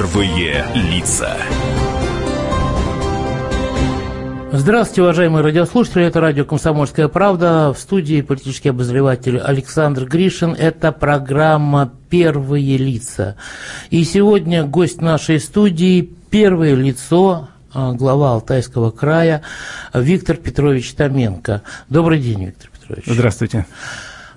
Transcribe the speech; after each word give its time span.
Первые 0.00 0.64
лица. 0.72 1.36
Здравствуйте, 4.50 5.02
уважаемые 5.02 5.44
радиослушатели. 5.44 6.06
Это 6.06 6.22
радио 6.22 6.46
«Комсомольская 6.46 7.06
правда». 7.08 7.74
В 7.74 7.78
студии 7.78 8.22
политический 8.22 8.70
обозреватель 8.70 9.36
Александр 9.36 10.06
Гришин. 10.06 10.56
Это 10.58 10.90
программа 10.92 11.92
«Первые 12.08 12.78
лица». 12.78 13.36
И 13.90 14.02
сегодня 14.04 14.64
гость 14.64 15.02
нашей 15.02 15.38
студии– 15.38 16.10
первое 16.30 16.74
лицо 16.74 17.50
а, 17.74 17.92
глава 17.92 18.32
Алтайского 18.32 18.92
края 18.92 19.42
Виктор 19.92 20.36
Петрович 20.36 20.94
Томенко. 20.94 21.60
Добрый 21.90 22.20
день, 22.20 22.46
Виктор 22.46 22.70
Петрович. 22.70 23.04
Здравствуйте. 23.04 23.66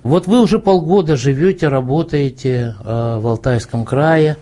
Вот 0.02 0.26
вы 0.26 0.42
уже 0.42 0.58
полгода 0.58 1.16
живете, 1.16 1.68
работаете 1.68 2.76
э, 2.84 3.18
в 3.18 3.26
Алтайском 3.26 3.86
крае. 3.86 4.36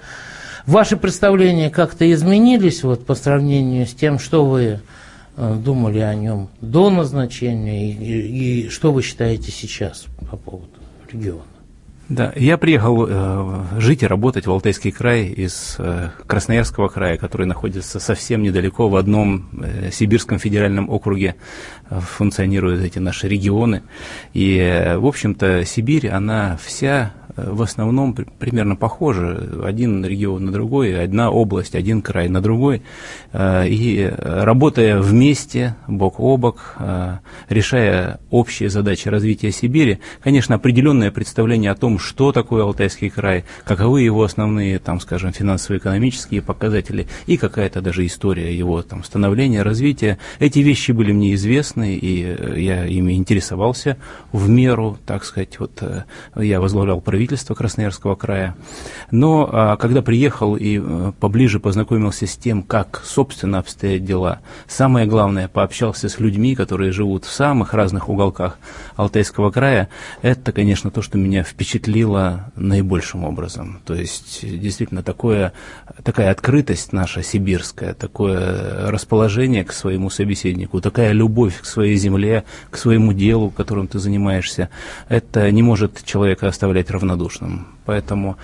Ваши 0.66 0.96
представления 0.96 1.70
как-то 1.70 2.10
изменились 2.10 2.82
вот, 2.82 3.04
по 3.04 3.14
сравнению 3.14 3.86
с 3.86 3.94
тем, 3.94 4.18
что 4.18 4.46
вы 4.46 4.80
э, 5.36 5.56
думали 5.56 5.98
о 5.98 6.14
нем 6.14 6.48
до 6.60 6.90
назначения 6.90 7.90
и, 7.90 7.92
и, 7.92 8.66
и 8.66 8.68
что 8.68 8.92
вы 8.92 9.02
считаете 9.02 9.50
сейчас 9.50 10.06
по 10.30 10.36
поводу 10.36 10.68
региона? 11.10 11.42
Да, 12.12 12.30
я 12.36 12.58
приехал 12.58 13.06
э, 13.08 13.64
жить 13.78 14.02
и 14.02 14.06
работать 14.06 14.46
в 14.46 14.50
Алтайский 14.50 14.90
край 14.90 15.28
из 15.28 15.76
э, 15.78 16.10
Красноярского 16.26 16.88
края, 16.88 17.16
который 17.16 17.46
находится 17.46 18.00
совсем 18.00 18.42
недалеко 18.42 18.90
в 18.90 18.96
одном 18.96 19.48
э, 19.62 19.90
Сибирском 19.90 20.38
федеральном 20.38 20.90
округе 20.90 21.36
э, 21.88 22.00
функционируют 22.00 22.82
эти 22.82 22.98
наши 22.98 23.28
регионы. 23.28 23.82
И, 24.34 24.58
э, 24.58 24.98
в 24.98 25.06
общем-то, 25.06 25.64
Сибирь, 25.64 26.08
она 26.08 26.58
вся 26.62 27.14
в 27.36 27.62
основном 27.62 28.14
примерно 28.14 28.76
похожи. 28.76 29.60
Один 29.64 30.04
регион 30.04 30.46
на 30.46 30.52
другой, 30.52 31.02
одна 31.02 31.30
область, 31.30 31.74
один 31.74 32.02
край 32.02 32.28
на 32.28 32.42
другой. 32.42 32.82
Э, 33.32 33.66
и 33.66 34.12
работая 34.18 35.00
вместе, 35.00 35.76
бок 35.88 36.20
о 36.20 36.36
бок, 36.36 36.76
э, 36.78 37.18
решая 37.48 38.20
общие 38.30 38.68
задачи 38.68 39.08
развития 39.08 39.50
Сибири, 39.50 40.00
конечно, 40.20 40.56
определенное 40.56 41.10
представление 41.10 41.70
о 41.70 41.74
том, 41.74 41.98
что 41.98 42.32
такое 42.32 42.64
Алтайский 42.64 43.08
край, 43.08 43.44
каковы 43.64 44.02
его 44.02 44.22
основные, 44.24 44.78
там, 44.78 45.00
скажем, 45.00 45.32
финансово-экономические 45.32 46.42
показатели 46.42 47.08
и 47.26 47.36
какая-то 47.36 47.80
даже 47.80 48.04
история 48.04 48.56
его 48.56 48.82
там, 48.82 49.04
становления, 49.04 49.62
развития. 49.62 50.18
Эти 50.38 50.58
вещи 50.58 50.92
были 50.92 51.12
мне 51.12 51.34
известны, 51.34 51.94
и 51.94 52.24
э, 52.24 52.60
я 52.60 52.84
ими 52.84 53.14
интересовался 53.14 53.96
в 54.32 54.48
меру, 54.50 54.98
так 55.06 55.24
сказать. 55.24 55.58
Вот 55.58 55.82
я 56.36 56.60
возглавлял 56.60 57.00
правительство 57.00 57.21
правительства 57.22 57.54
Красноярского 57.54 58.16
края. 58.16 58.56
Но 59.12 59.48
а, 59.50 59.76
когда 59.76 60.02
приехал 60.02 60.56
и 60.56 60.80
а, 60.82 61.12
поближе 61.20 61.60
познакомился 61.60 62.26
с 62.26 62.36
тем, 62.36 62.64
как, 62.64 63.02
собственно, 63.04 63.60
обстоят 63.60 64.04
дела, 64.04 64.40
самое 64.66 65.06
главное, 65.06 65.46
пообщался 65.46 66.08
с 66.08 66.18
людьми, 66.18 66.56
которые 66.56 66.90
живут 66.90 67.24
в 67.24 67.30
самых 67.30 67.74
разных 67.74 68.08
уголках 68.08 68.58
Алтайского 68.96 69.52
края, 69.52 69.88
это, 70.20 70.50
конечно, 70.50 70.90
то, 70.90 71.00
что 71.00 71.16
меня 71.16 71.44
впечатлило 71.44 72.50
наибольшим 72.56 73.22
образом. 73.22 73.80
То 73.86 73.94
есть, 73.94 74.40
действительно, 74.42 75.04
такое, 75.04 75.52
такая 76.02 76.32
открытость 76.32 76.92
наша 76.92 77.22
сибирская, 77.22 77.94
такое 77.94 78.90
расположение 78.90 79.62
к 79.62 79.72
своему 79.72 80.10
собеседнику, 80.10 80.80
такая 80.80 81.12
любовь 81.12 81.60
к 81.60 81.66
своей 81.66 81.94
земле, 81.94 82.42
к 82.70 82.76
своему 82.76 83.12
делу, 83.12 83.50
которым 83.50 83.86
ты 83.86 84.00
занимаешься, 84.00 84.70
это 85.08 85.48
не 85.52 85.62
может 85.62 86.02
человека 86.04 86.48
оставлять 86.48 86.90
равнодушным 86.90 87.11
равнодушным. 87.12 87.66
Поэтому 87.84 88.36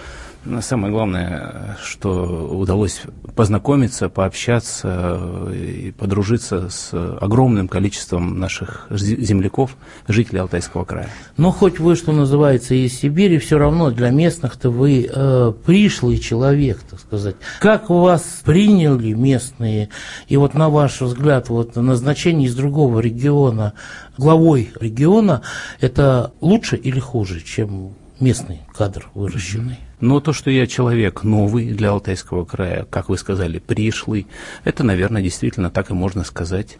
самое 0.60 0.92
главное, 0.92 1.76
что 1.82 2.48
удалось 2.50 3.02
познакомиться, 3.36 4.08
пообщаться 4.08 5.48
и 5.52 5.92
подружиться 5.92 6.70
с 6.70 6.90
огромным 7.20 7.68
количеством 7.68 8.38
наших 8.38 8.86
земляков, 8.90 9.76
жителей 10.08 10.40
Алтайского 10.40 10.84
края. 10.84 11.08
Но 11.36 11.52
хоть 11.52 11.78
вы, 11.78 11.94
что 11.96 12.12
называется, 12.12 12.74
из 12.74 12.98
Сибири, 12.98 13.38
все 13.38 13.58
равно 13.58 13.90
для 13.90 14.10
местных-то 14.10 14.70
вы 14.70 15.08
э, 15.08 15.52
пришлый 15.64 16.18
человек, 16.18 16.80
так 16.90 17.00
сказать. 17.00 17.36
Как 17.60 17.90
вас 17.90 18.40
приняли 18.44 19.12
местные? 19.12 19.88
И 20.28 20.36
вот 20.36 20.54
на 20.54 20.68
ваш 20.68 21.00
взгляд, 21.00 21.48
вот 21.48 21.76
назначение 21.76 22.48
из 22.48 22.56
другого 22.56 23.00
региона 23.00 23.74
главой 24.16 24.72
региона, 24.80 25.42
это 25.80 26.32
лучше 26.40 26.76
или 26.76 26.98
хуже, 26.98 27.40
чем 27.40 27.94
местный 28.20 28.60
кадр 28.74 29.10
выращенный. 29.14 29.78
Но 30.00 30.20
то, 30.20 30.32
что 30.32 30.50
я 30.50 30.66
человек 30.66 31.24
новый 31.24 31.72
для 31.72 31.90
Алтайского 31.90 32.44
края, 32.44 32.86
как 32.88 33.08
вы 33.08 33.18
сказали, 33.18 33.58
пришлый, 33.58 34.26
это, 34.64 34.84
наверное, 34.84 35.22
действительно 35.22 35.70
так 35.70 35.90
и 35.90 35.94
можно 35.94 36.22
сказать. 36.24 36.78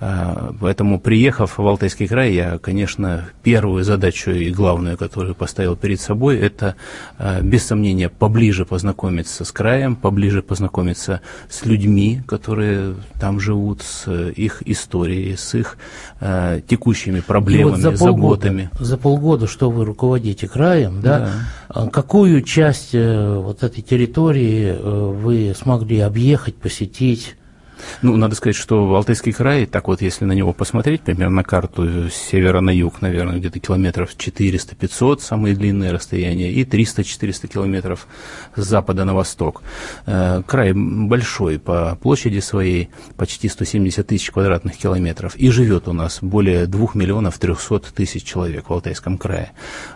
А, 0.00 0.52
поэтому, 0.60 0.98
приехав 0.98 1.58
в 1.58 1.66
Алтайский 1.66 2.08
край, 2.08 2.34
я, 2.34 2.58
конечно, 2.58 3.28
первую 3.42 3.84
задачу 3.84 4.32
и 4.32 4.50
главную, 4.50 4.96
которую 4.96 5.34
поставил 5.34 5.76
перед 5.76 6.00
собой, 6.00 6.38
это, 6.38 6.74
а, 7.18 7.40
без 7.40 7.64
сомнения, 7.64 8.08
поближе 8.08 8.64
познакомиться 8.64 9.44
с 9.44 9.52
краем, 9.52 9.94
поближе 9.94 10.42
познакомиться 10.42 11.20
с 11.48 11.64
людьми, 11.64 12.22
которые 12.26 12.96
там 13.20 13.38
живут, 13.38 13.82
с 13.82 14.10
их 14.10 14.62
историей, 14.66 15.36
с 15.36 15.54
их 15.54 15.78
а, 16.20 16.60
текущими 16.60 17.20
проблемами, 17.20 17.72
вот 17.72 17.80
за 17.80 17.96
заботами. 17.96 18.70
Полгода, 18.72 18.84
за 18.84 18.98
полгода, 18.98 19.46
что 19.46 19.70
вы 19.70 19.84
руководите 19.84 20.48
краем, 20.48 21.00
да, 21.00 21.30
да. 21.68 21.88
какую 21.90 22.42
часть 22.56 22.94
э, 22.94 23.38
вот 23.38 23.62
этой 23.62 23.82
территории 23.82 24.68
э, 24.68 24.78
вы 24.80 25.54
смогли 25.54 26.00
объехать, 26.00 26.54
посетить? 26.54 27.36
Ну, 28.00 28.16
надо 28.16 28.34
сказать, 28.34 28.56
что 28.56 28.94
Алтайский 28.94 29.32
край, 29.32 29.66
так 29.66 29.88
вот, 29.88 30.00
если 30.00 30.24
на 30.24 30.32
него 30.32 30.54
посмотреть, 30.54 31.02
примерно 31.02 31.36
на 31.36 31.44
карту 31.44 32.08
с 32.08 32.14
севера 32.14 32.62
на 32.62 32.70
юг, 32.70 33.02
наверное, 33.02 33.36
где-то 33.36 33.60
километров 33.60 34.16
400-500, 34.16 35.20
самые 35.20 35.54
длинные 35.54 35.92
расстояния, 35.92 36.50
и 36.50 36.64
300-400 36.64 37.46
километров 37.46 38.06
с 38.56 38.64
запада 38.64 39.04
на 39.04 39.14
восток. 39.14 39.60
Э, 40.06 40.42
край 40.46 40.72
большой 40.72 41.58
по 41.58 41.98
площади 42.00 42.38
своей, 42.38 42.88
почти 43.18 43.50
170 43.50 44.06
тысяч 44.06 44.30
квадратных 44.30 44.78
километров, 44.78 45.36
и 45.36 45.50
живет 45.50 45.88
у 45.88 45.92
нас 45.92 46.20
более 46.22 46.66
2 46.66 46.88
миллионов 46.94 47.38
300 47.38 47.92
тысяч 47.94 48.24
человек 48.24 48.70
в 48.70 48.72
Алтайском 48.72 49.18
крае. 49.18 49.52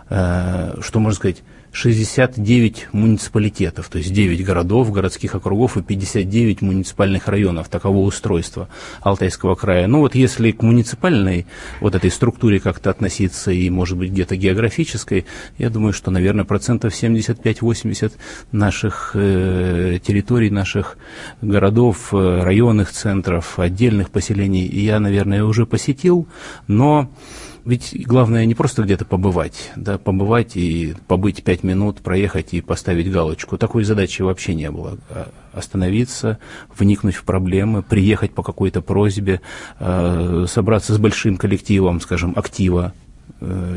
Что 0.07 0.99
можно 0.99 1.15
сказать? 1.15 1.41
69 1.73 2.89
муниципалитетов, 2.91 3.87
то 3.87 3.97
есть 3.97 4.11
9 4.13 4.43
городов, 4.43 4.91
городских 4.91 5.35
округов 5.35 5.77
и 5.77 5.81
59 5.81 6.61
муниципальных 6.61 7.27
районов. 7.27 7.69
Таково 7.69 7.99
устройство 7.99 8.67
Алтайского 9.01 9.55
края. 9.55 9.87
Ну 9.87 9.99
вот 9.99 10.13
если 10.13 10.51
к 10.51 10.61
муниципальной 10.63 11.45
вот 11.79 11.95
этой 11.95 12.11
структуре 12.11 12.59
как-то 12.59 12.89
относиться 12.89 13.51
и, 13.51 13.69
может 13.69 13.97
быть, 13.97 14.11
где-то 14.11 14.35
географической, 14.35 15.25
я 15.57 15.69
думаю, 15.69 15.93
что, 15.93 16.11
наверное, 16.11 16.43
процентов 16.43 16.93
75-80 16.93 18.13
наших 18.51 19.11
э, 19.13 19.99
территорий, 20.03 20.49
наших 20.49 20.97
городов, 21.41 22.13
э, 22.13 22.43
районных 22.43 22.91
центров, 22.91 23.59
отдельных 23.59 24.09
поселений 24.09 24.67
я, 24.67 24.99
наверное, 24.99 25.45
уже 25.45 25.65
посетил, 25.65 26.27
но 26.67 27.09
ведь 27.65 27.95
главное 28.05 28.45
не 28.45 28.55
просто 28.55 28.83
где-то 28.83 29.05
побывать, 29.05 29.71
да, 29.75 29.97
побывать 29.97 30.55
и 30.55 30.95
побыть 31.07 31.43
пять 31.43 31.63
минут, 31.63 32.01
проехать 32.01 32.53
и 32.53 32.61
поставить 32.61 33.11
галочку. 33.11 33.57
Такой 33.57 33.83
задачи 33.83 34.21
вообще 34.21 34.55
не 34.55 34.71
было. 34.71 34.97
А 35.09 35.29
остановиться, 35.53 36.39
вникнуть 36.75 37.15
в 37.15 37.23
проблемы, 37.23 37.83
приехать 37.83 38.33
по 38.33 38.43
какой-то 38.43 38.81
просьбе, 38.81 39.41
э, 39.79 40.45
собраться 40.47 40.93
с 40.93 40.97
большим 40.97 41.37
коллективом, 41.37 42.01
скажем, 42.01 42.33
актива, 42.35 42.93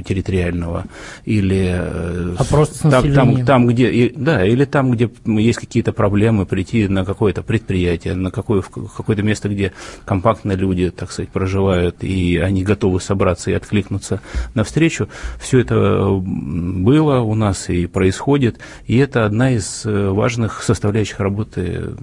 территориального 0.07 0.85
или 1.25 1.73
э, 1.75 2.35
а 2.39 2.45
просто 2.45 2.91
там, 2.91 3.13
там, 3.13 3.45
там 3.45 3.67
где 3.67 3.91
и, 3.91 4.15
да 4.15 4.45
или 4.45 4.65
там 4.65 4.91
где 4.91 5.11
есть 5.27 5.59
какие-то 5.59 5.93
проблемы 5.93 6.47
прийти 6.47 6.87
на 6.89 7.05
какое-то 7.05 7.43
предприятие 7.43 8.15
на 8.15 8.31
какое 8.31 8.63
какое-то 8.63 9.23
место 9.23 9.49
где 9.49 9.73
компактно 10.05 10.53
люди 10.53 10.91
так 10.91 11.11
сказать 11.11 11.31
проживают 11.31 12.05
и 12.05 12.37
они 12.37 12.63
готовы 12.63 13.01
собраться 13.01 13.51
и 13.51 13.55
откликнуться 13.55 14.21
навстречу. 14.55 15.09
Все 15.39 15.61
это 15.61 16.09
было 16.09 17.21
у 17.21 17.35
нас 17.35 17.69
и 17.71 17.87
происходит. 17.87 18.61
И 18.87 18.97
это 18.97 19.25
одна 19.25 19.51
из 19.51 19.85
э, 19.85 20.09
важных 20.11 20.63
составляющих 20.63 21.21
работы 21.21 21.95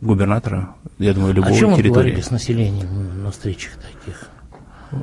губернатора 0.00 0.74
я 0.98 1.12
думаю 1.12 1.34
любого 1.34 1.54
о 1.54 1.58
чем 1.58 1.76
территории. 1.76 2.14
Вы 2.14 2.22
с 2.22 2.30
населением 2.30 3.22
на 3.22 3.30
встречах 3.30 3.72
таких 3.74 4.28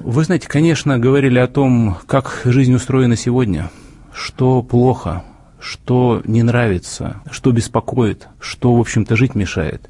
вы 0.03 0.23
знаете, 0.23 0.47
конечно, 0.47 0.97
говорили 0.97 1.39
о 1.39 1.47
том, 1.47 1.97
как 2.07 2.41
жизнь 2.45 2.73
устроена 2.73 3.15
сегодня, 3.15 3.69
что 4.13 4.63
плохо, 4.63 5.23
что 5.61 6.21
не 6.25 6.43
нравится, 6.43 7.21
что 7.29 7.51
беспокоит, 7.51 8.27
что, 8.39 8.75
в 8.75 8.79
общем-то, 8.79 9.15
жить 9.15 9.35
мешает. 9.35 9.89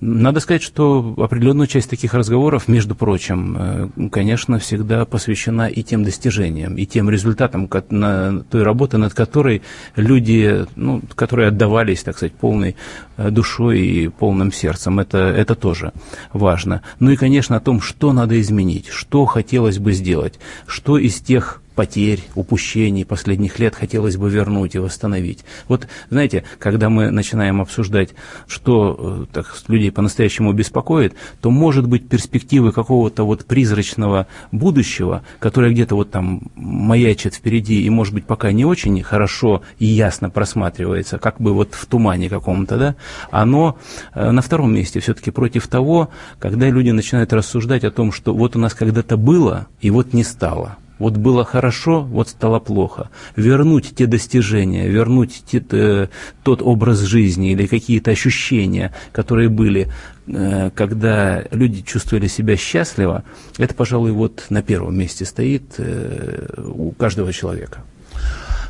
Надо 0.00 0.38
сказать, 0.40 0.62
что 0.62 1.14
определенную 1.16 1.66
часть 1.66 1.90
таких 1.90 2.14
разговоров, 2.14 2.68
между 2.68 2.94
прочим, 2.94 3.56
э, 3.58 3.88
конечно, 4.12 4.58
всегда 4.58 5.04
посвящена 5.06 5.68
и 5.68 5.82
тем 5.82 6.04
достижениям, 6.04 6.76
и 6.76 6.86
тем 6.86 7.10
результатам 7.10 7.68
на 7.90 8.40
той 8.44 8.62
работы, 8.62 8.98
над 8.98 9.14
которой 9.14 9.62
люди, 9.96 10.66
ну, 10.76 11.02
которые 11.14 11.48
отдавались, 11.48 12.02
так 12.02 12.16
сказать, 12.16 12.34
полной 12.34 12.76
э, 13.16 13.30
душой 13.30 13.80
и 13.80 14.08
полным 14.08 14.52
сердцем. 14.52 15.00
Это, 15.00 15.18
это 15.18 15.54
тоже 15.54 15.92
важно. 16.32 16.82
Ну 17.00 17.10
и, 17.10 17.16
конечно, 17.16 17.56
о 17.56 17.60
том, 17.60 17.80
что 17.80 18.12
надо 18.12 18.40
изменить, 18.40 18.88
что 18.88 19.24
хотелось 19.24 19.78
бы 19.78 19.92
сделать, 19.92 20.38
что 20.66 20.98
из 20.98 21.18
тех 21.20 21.60
потерь, 21.78 22.24
упущений 22.34 23.04
последних 23.04 23.60
лет 23.60 23.76
хотелось 23.76 24.16
бы 24.16 24.28
вернуть 24.28 24.74
и 24.74 24.80
восстановить. 24.80 25.44
Вот, 25.68 25.86
знаете, 26.10 26.42
когда 26.58 26.88
мы 26.88 27.12
начинаем 27.12 27.60
обсуждать, 27.60 28.16
что 28.48 28.96
э, 28.98 29.32
так, 29.32 29.54
людей 29.68 29.92
по-настоящему 29.92 30.52
беспокоит, 30.52 31.14
то, 31.40 31.52
может 31.52 31.86
быть, 31.86 32.08
перспективы 32.08 32.72
какого-то 32.72 33.22
вот 33.22 33.44
призрачного 33.44 34.26
будущего, 34.50 35.22
которое 35.38 35.70
где-то 35.70 35.94
вот 35.94 36.10
там 36.10 36.50
маячит 36.56 37.36
впереди 37.36 37.84
и, 37.84 37.90
может 37.90 38.12
быть, 38.12 38.24
пока 38.24 38.50
не 38.50 38.64
очень 38.64 39.00
хорошо 39.04 39.62
и 39.78 39.86
ясно 39.86 40.30
просматривается, 40.30 41.18
как 41.20 41.40
бы 41.40 41.54
вот 41.54 41.74
в 41.74 41.86
тумане 41.86 42.28
каком-то, 42.28 42.76
да, 42.76 42.96
оно 43.30 43.78
э, 44.14 44.32
на 44.32 44.42
втором 44.42 44.74
месте 44.74 44.98
все-таки 44.98 45.30
против 45.30 45.68
того, 45.68 46.08
когда 46.40 46.68
люди 46.70 46.90
начинают 46.90 47.32
рассуждать 47.32 47.84
о 47.84 47.92
том, 47.92 48.10
что 48.10 48.34
вот 48.34 48.56
у 48.56 48.58
нас 48.58 48.74
когда-то 48.74 49.16
было 49.16 49.68
и 49.80 49.90
вот 49.90 50.12
не 50.12 50.24
стало. 50.24 50.76
Вот 50.98 51.16
было 51.16 51.44
хорошо, 51.44 52.02
вот 52.02 52.28
стало 52.28 52.58
плохо. 52.58 53.10
Вернуть 53.36 53.94
те 53.94 54.06
достижения, 54.06 54.88
вернуть 54.88 55.42
те, 55.46 55.64
э, 55.70 56.08
тот 56.42 56.60
образ 56.62 57.00
жизни 57.00 57.52
или 57.52 57.66
какие-то 57.66 58.10
ощущения, 58.10 58.92
которые 59.12 59.48
были, 59.48 59.88
э, 60.26 60.70
когда 60.74 61.44
люди 61.50 61.82
чувствовали 61.82 62.26
себя 62.26 62.56
счастливо, 62.56 63.22
это, 63.58 63.74
пожалуй, 63.74 64.12
вот 64.12 64.46
на 64.50 64.62
первом 64.62 64.98
месте 64.98 65.24
стоит 65.24 65.74
э, 65.78 66.62
у 66.66 66.90
каждого 66.92 67.32
человека. 67.32 67.82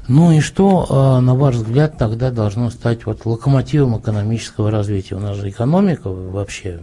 Ну 0.06 0.32
и 0.32 0.40
что, 0.40 1.20
на 1.20 1.34
ваш 1.34 1.56
взгляд, 1.56 1.98
тогда 1.98 2.30
должно 2.30 2.70
стать 2.70 3.04
вот 3.04 3.26
локомотивом 3.26 3.98
экономического 3.98 4.70
развития? 4.70 5.16
У 5.16 5.20
нас 5.20 5.36
же 5.36 5.50
экономика 5.50 6.08
вообще 6.08 6.80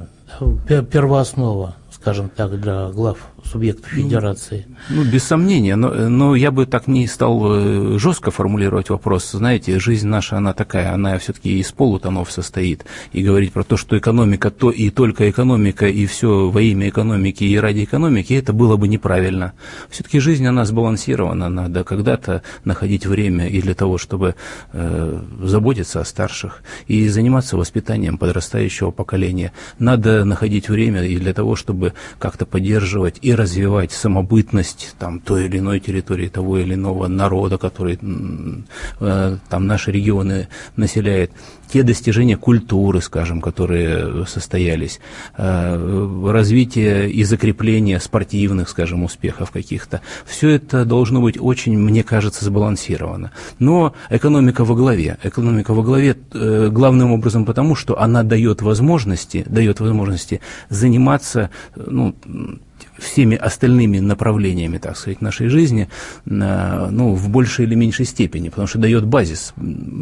первооснова, 0.68 1.76
скажем 1.90 2.30
так, 2.30 2.62
для 2.62 2.90
глав 2.90 3.18
субъектов 3.46 3.92
ну, 3.94 4.04
федерации. 4.04 4.66
Ну, 4.90 5.04
без 5.04 5.24
сомнения, 5.24 5.76
но, 5.76 6.10
но 6.10 6.36
я 6.36 6.52
бы 6.52 6.66
так 6.66 6.88
не 6.88 7.08
стал 7.08 7.42
э, 7.46 7.98
жестко 8.00 8.32
формулировать 8.32 8.90
вопрос. 8.90 9.32
Знаете, 9.32 9.80
жизнь 9.80 10.08
наша, 10.08 10.38
она 10.38 10.54
такая, 10.54 10.94
она 10.94 11.18
все-таки 11.18 11.60
из 11.60 11.72
полутонов 11.72 12.32
состоит. 12.32 12.86
И 13.14 13.24
говорить 13.24 13.54
про 13.54 13.64
то, 13.64 13.78
что 13.78 13.98
экономика, 13.98 14.50
то 14.52 14.72
и 14.72 14.90
только 14.90 15.30
экономика, 15.30 15.88
и 15.88 16.06
все 16.06 16.50
во 16.50 16.62
имя 16.62 16.90
экономики 16.90 17.44
и 17.44 17.58
ради 17.58 17.84
экономики, 17.84 18.34
это 18.34 18.54
было 18.54 18.78
бы 18.78 18.88
неправильно. 18.88 19.54
Все-таки 19.90 20.20
жизнь, 20.20 20.46
она 20.46 20.66
сбалансирована, 20.66 21.50
надо 21.50 21.84
когда-то 21.84 22.42
находить 22.64 23.06
время 23.06 23.48
и 23.48 23.62
для 23.62 23.76
того, 23.76 23.98
чтобы 23.98 24.36
э, 24.74 25.22
заботиться 25.42 26.02
о 26.02 26.06
старших 26.06 26.64
и 26.88 27.08
заниматься 27.08 27.58
воспитанием 27.58 28.18
подрастающего 28.18 28.92
поколения. 28.92 29.52
Надо 29.80 30.26
находить 30.26 30.70
время 30.70 31.04
и 31.04 31.18
для 31.18 31.34
того, 31.34 31.56
чтобы 31.56 31.94
как-то 32.20 32.46
поддерживать 32.46 33.20
и 33.22 33.35
развивать 33.36 33.92
самобытность 33.92 34.96
там, 35.00 35.20
той 35.20 35.46
или 35.46 35.60
иной 35.60 35.80
территории, 35.80 36.28
того 36.28 36.58
или 36.58 36.74
иного 36.74 37.08
народа, 37.08 37.58
который 37.58 38.00
э, 39.00 39.38
там 39.50 39.68
наши 39.68 39.92
регионы 39.92 40.48
населяет, 40.76 41.32
те 41.72 41.84
достижения 41.84 42.38
культуры, 42.38 43.02
скажем, 43.02 43.42
которые 43.42 44.26
состоялись, 44.28 45.00
э, 45.38 46.30
развитие 46.32 47.10
и 47.10 47.24
закрепление 47.24 48.00
спортивных, 48.00 48.70
скажем, 48.70 49.04
успехов 49.04 49.52
каких-то, 49.52 50.02
все 50.26 50.50
это 50.50 50.86
должно 50.86 51.22
быть 51.22 51.38
очень, 51.40 51.78
мне 51.78 52.04
кажется, 52.04 52.46
сбалансировано. 52.46 53.32
Но 53.60 53.94
экономика 54.10 54.64
во 54.64 54.76
главе. 54.76 55.18
Экономика 55.24 55.74
во 55.74 55.84
главе 55.84 56.16
э, 56.34 56.70
главным 56.72 57.12
образом 57.12 57.46
потому, 57.46 57.76
что 57.76 58.00
она 58.00 58.24
дает 58.24 58.62
возможности, 58.62 59.44
дает 59.48 59.80
возможности 59.80 60.42
заниматься 60.70 61.50
ну, 61.76 62.16
всеми 62.98 63.36
остальными 63.36 64.00
направлениями, 64.00 64.78
так 64.78 64.98
сказать, 64.98 65.22
нашей 65.22 65.48
жизни, 65.48 65.90
ну, 66.26 67.14
в 67.14 67.30
большей 67.30 67.66
или 67.66 67.76
меньшей 67.76 68.06
степени, 68.06 68.50
потому 68.50 68.68
что 68.68 68.80
дает 68.80 69.06
базис 69.06 69.54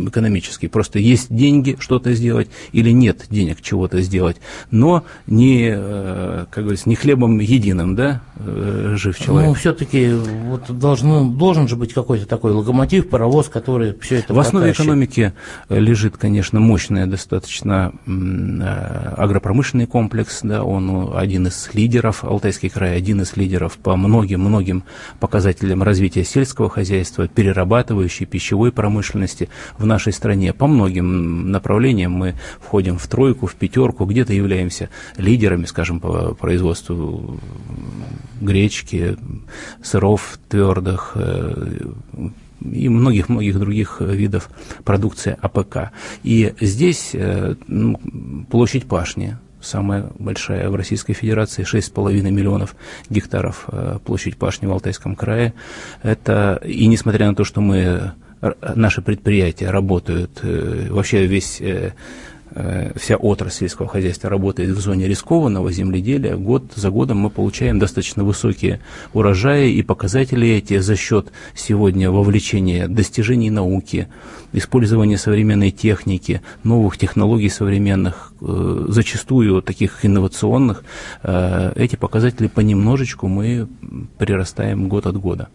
экономический. 0.08 0.68
Просто 0.68 1.00
есть 1.00 1.34
деньги 1.34 1.76
что-то 1.80 2.14
сделать 2.14 2.50
или 2.72 2.92
нет 2.92 3.26
денег 3.30 3.62
чего-то 3.62 4.02
сделать, 4.02 4.38
но 4.72 5.04
не, 5.28 5.72
э, 5.74 6.46
как 6.50 6.64
говорится, 6.64 6.90
не 6.90 6.96
хлебом 6.96 7.40
единым, 7.40 7.96
да, 7.96 8.22
э, 8.36 8.96
жив 8.98 9.18
человек. 9.18 9.50
Ну, 9.50 9.54
все-таки 9.56 10.14
вот 10.14 10.70
должен, 10.70 11.38
должен 11.38 11.68
же 11.68 11.76
быть 11.76 11.94
какой-то 11.94 12.26
такой 12.26 12.52
локомотив, 12.52 13.10
паровоз, 13.10 13.50
который 13.50 13.98
все 14.00 14.18
это 14.18 14.34
В 14.34 14.40
основе 14.40 14.72
экономики 14.72 15.34
лежит, 15.70 16.18
конечно, 16.18 16.60
мощный 16.60 17.08
достаточно 17.08 17.94
э, 18.06 19.14
агропромышленный 19.18 19.86
комплекс, 19.86 20.42
да, 20.44 20.64
он 20.64 21.12
один 21.16 21.48
из 21.48 21.70
лидеров 21.74 22.24
Алтайский 22.24 22.70
край 22.70 22.93
край 22.94 22.98
один 22.98 23.22
из 23.22 23.36
лидеров 23.36 23.78
по 23.78 23.96
многим-многим 23.96 24.84
показателям 25.20 25.84
развития 25.84 26.24
сельского 26.24 26.70
хозяйства, 26.70 27.28
перерабатывающей 27.28 28.26
пищевой 28.26 28.72
промышленности 28.72 29.50
в 29.78 29.86
нашей 29.86 30.14
стране. 30.14 30.54
По 30.54 30.68
многим 30.68 31.52
направлениям 31.52 32.12
мы 32.12 32.36
входим 32.60 32.98
в 32.98 33.08
тройку, 33.08 33.48
в 33.48 33.56
пятерку, 33.56 34.06
где-то 34.06 34.34
являемся 34.34 34.90
лидерами, 35.18 35.66
скажем, 35.66 36.00
по 36.00 36.34
производству 36.34 37.40
гречки, 38.42 39.18
сыров 39.82 40.40
твердых, 40.50 41.12
э, 41.16 41.80
и 42.62 42.90
многих-многих 42.90 43.60
других 43.60 44.02
видов 44.02 44.50
продукции 44.86 45.36
АПК. 45.42 45.92
И 46.24 46.54
здесь 46.62 47.10
э, 47.14 47.56
ну, 47.68 48.00
площадь 48.50 48.86
пашни 48.86 49.38
самая 49.64 50.12
большая 50.20 50.70
в 50.70 50.76
Российской 50.76 51.14
Федерации, 51.14 51.64
6,5 51.64 52.30
миллионов 52.30 52.76
гектаров 53.10 53.66
э, 53.68 53.98
площадь 54.04 54.38
пашни 54.38 54.68
в 54.68 54.72
Алтайском 54.72 55.16
крае. 55.16 55.54
Это, 56.02 56.60
и 56.64 56.88
несмотря 56.88 57.28
на 57.28 57.36
то, 57.36 57.44
что 57.44 57.62
мы, 57.62 58.14
наши 58.76 59.02
предприятия 59.02 59.70
работают, 59.70 60.40
э, 60.44 60.88
вообще 60.90 61.26
весь 61.26 61.62
э, 61.62 61.94
вся 62.96 63.16
отрасль 63.16 63.64
сельского 63.64 63.88
хозяйства 63.88 64.30
работает 64.30 64.70
в 64.72 64.80
зоне 64.80 65.08
рискованного 65.08 65.72
земледелия, 65.72 66.36
год 66.36 66.64
за 66.76 66.90
годом 66.90 67.18
мы 67.18 67.30
получаем 67.30 67.80
достаточно 67.80 68.24
высокие 68.24 68.80
урожаи 69.14 69.72
и 69.72 69.82
показатели 69.84 70.48
эти 70.50 70.80
за 70.80 70.96
счет 70.96 71.32
сегодня 71.56 72.12
вовлечения 72.12 72.88
достижений 72.88 73.50
науки, 73.50 74.08
использования 74.52 75.18
современной 75.18 75.72
техники, 75.72 76.42
новых 76.64 76.98
технологий 76.98 77.50
современных, 77.50 78.34
э, 78.42 78.86
зачастую 78.90 79.62
таких 79.62 80.06
инновационных, 80.06 80.84
э, 81.24 81.74
эти 81.76 81.96
показатели 81.96 82.48
понемножечку 82.48 83.28
мы 83.28 83.68
прирастаем 84.18 84.90
год 84.90 85.06
от 85.06 85.18
года. 85.18 85.48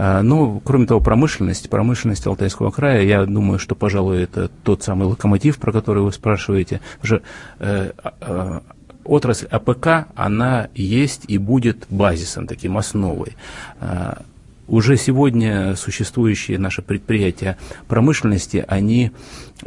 Э, 0.00 0.22
ну, 0.22 0.62
кроме 0.64 0.86
того, 0.86 1.00
промышленность, 1.00 1.68
промышленность 1.68 2.26
Алтайского 2.26 2.70
края, 2.70 3.02
я 3.02 3.26
думаю, 3.26 3.58
что, 3.58 3.74
пожалуй, 3.74 4.22
это 4.22 4.50
тот 4.62 4.82
самый 4.82 5.06
локомотив, 5.06 5.58
про 5.58 5.72
который 5.72 6.02
вы 6.02 6.10
спрашиваете. 6.10 6.80
Уже 7.02 7.20
э, 7.58 7.92
э, 8.22 8.60
отрасль 9.04 9.46
АПК, 9.50 10.08
она 10.14 10.68
есть 10.74 11.24
и 11.28 11.36
будет 11.36 11.86
базисом, 11.90 12.46
таким 12.46 12.78
основой. 12.78 13.36
Уже 14.68 14.96
сегодня 14.96 15.74
существующие 15.74 16.56
наши 16.56 16.80
предприятия 16.80 17.58
промышленности, 17.88 18.64
они 18.68 19.10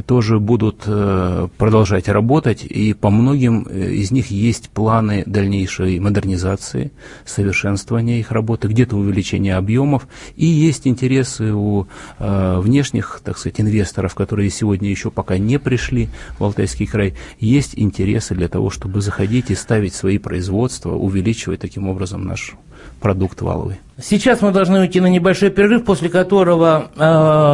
тоже 0.06 0.40
будут 0.40 0.84
э, 0.86 1.48
продолжать 1.58 2.08
работать, 2.08 2.64
и 2.64 2.94
по 2.94 3.10
многим 3.10 3.68
э, 3.70 3.92
из 3.92 4.12
них 4.12 4.32
есть 4.32 4.70
планы 4.70 5.24
дальнейшей 5.26 6.00
модернизации, 6.00 6.92
совершенствования 7.26 8.20
их 8.20 8.32
работы, 8.32 8.68
где-то 8.68 8.96
увеличения 8.96 9.56
объемов, 9.56 10.08
и 10.36 10.46
есть 10.46 10.88
интересы 10.88 11.54
у 11.54 11.88
э, 12.20 12.60
внешних, 12.60 13.22
так 13.24 13.38
сказать, 13.38 13.62
инвесторов, 13.62 14.16
которые 14.16 14.50
сегодня 14.50 14.90
еще 14.90 15.12
пока 15.12 15.38
не 15.38 15.60
пришли 15.60 16.10
в 16.40 16.44
Алтайский 16.44 16.88
край, 16.88 17.16
есть 17.40 17.74
интересы 17.76 18.36
для 18.36 18.48
того, 18.48 18.70
чтобы 18.70 19.02
заходить 19.02 19.52
и 19.52 19.56
ставить 19.56 19.94
свои 19.94 20.18
производства, 20.18 20.96
увеличивать 20.96 21.60
таким 21.60 21.88
образом 21.88 22.26
наш 22.26 22.56
продукт 23.00 23.42
валовый. 23.42 23.78
Сейчас 24.02 24.42
мы 24.42 24.52
должны 24.52 24.80
уйти 24.80 25.00
на 25.00 25.08
небольшой 25.08 25.52
перерыв, 25.52 25.86
после 25.86 26.10
которого 26.10 26.90
э, 26.96 27.00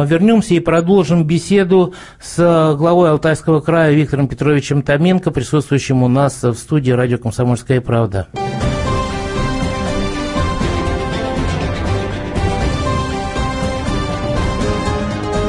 вернемся 0.08 0.54
и 0.54 0.60
продолжим 0.60 1.24
беседу 1.24 1.92
главой 2.36 3.10
Алтайского 3.10 3.60
края 3.60 3.92
Виктором 3.92 4.28
Петровичем 4.28 4.82
Томенко, 4.82 5.30
присутствующим 5.30 6.02
у 6.02 6.08
нас 6.08 6.42
в 6.42 6.54
студии 6.54 6.90
радио 6.90 7.18
«Комсомольская 7.18 7.80
правда». 7.80 8.28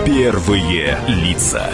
Первые 0.05 0.97
лица. 1.07 1.69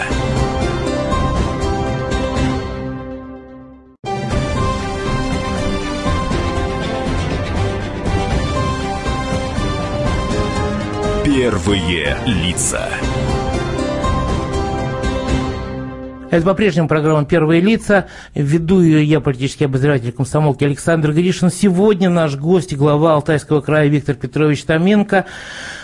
Первые 11.24 12.16
лица. 12.26 12.88
Это 16.30 16.44
по-прежнему 16.44 16.88
программа 16.88 17.24
«Первые 17.24 17.62
лица». 17.62 18.06
Веду 18.34 18.82
ее 18.82 19.02
я, 19.02 19.20
политический 19.20 19.64
обозреватель 19.64 20.12
комсомолки 20.12 20.62
Александр 20.62 21.12
Гришин. 21.12 21.50
Сегодня 21.50 22.10
наш 22.10 22.36
гость, 22.36 22.76
глава 22.76 23.14
Алтайского 23.14 23.62
края 23.62 23.88
Виктор 23.88 24.14
Петрович 24.14 24.62
Томенко, 24.64 25.24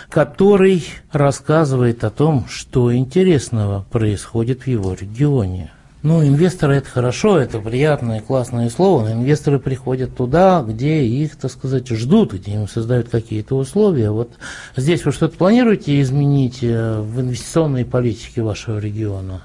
который 0.07 0.85
рассказывает 1.11 2.03
о 2.03 2.11
том, 2.11 2.45
что 2.47 2.95
интересного 2.95 3.87
происходит 3.89 4.61
в 4.61 4.67
его 4.67 4.93
регионе. 4.93 5.71
Ну, 6.03 6.23
инвесторы– 6.23 6.75
это 6.75 6.89
хорошо, 6.89 7.39
это 7.39 7.57
приятное, 7.57 8.21
классное 8.21 8.69
слово, 8.69 9.05
но 9.05 9.13
инвесторы 9.13 9.57
приходят 9.57 10.15
туда, 10.15 10.61
где 10.61 11.03
их, 11.03 11.37
так 11.37 11.49
сказать, 11.49 11.87
ждут, 11.87 12.33
где 12.33 12.51
им 12.51 12.67
создают 12.67 13.09
какие-то 13.09 13.57
условия. 13.57 14.11
Вот 14.11 14.33
здесь 14.75 15.03
вы 15.05 15.11
что-то 15.11 15.35
планируете 15.35 15.99
изменить 16.01 16.59
э, 16.61 17.01
в 17.01 17.19
инвестиционной 17.19 17.85
политике 17.85 18.43
вашего 18.43 18.77
региона? 18.77 19.41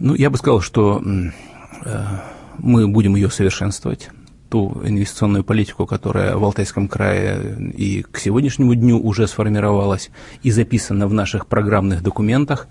Ну, 0.00 0.14
я 0.14 0.30
бы 0.30 0.38
сказал, 0.38 0.62
что 0.62 1.02
э, 1.84 2.04
мы 2.56 2.88
будем 2.88 3.16
ее 3.16 3.30
совершенствовать 3.30 4.08
ту 4.48 4.80
инвестиционную 4.82 5.44
политику, 5.44 5.86
которая 5.86 6.36
в 6.36 6.44
Алтайском 6.44 6.88
крае 6.88 7.70
и 7.76 8.02
к 8.02 8.18
сегодняшнему 8.18 8.74
дню 8.74 8.98
уже 8.98 9.28
сформировалась 9.28 10.10
и 10.42 10.50
записана 10.50 11.06
в 11.06 11.12
наших 11.12 11.46
программных 11.46 12.02
документах, 12.02 12.66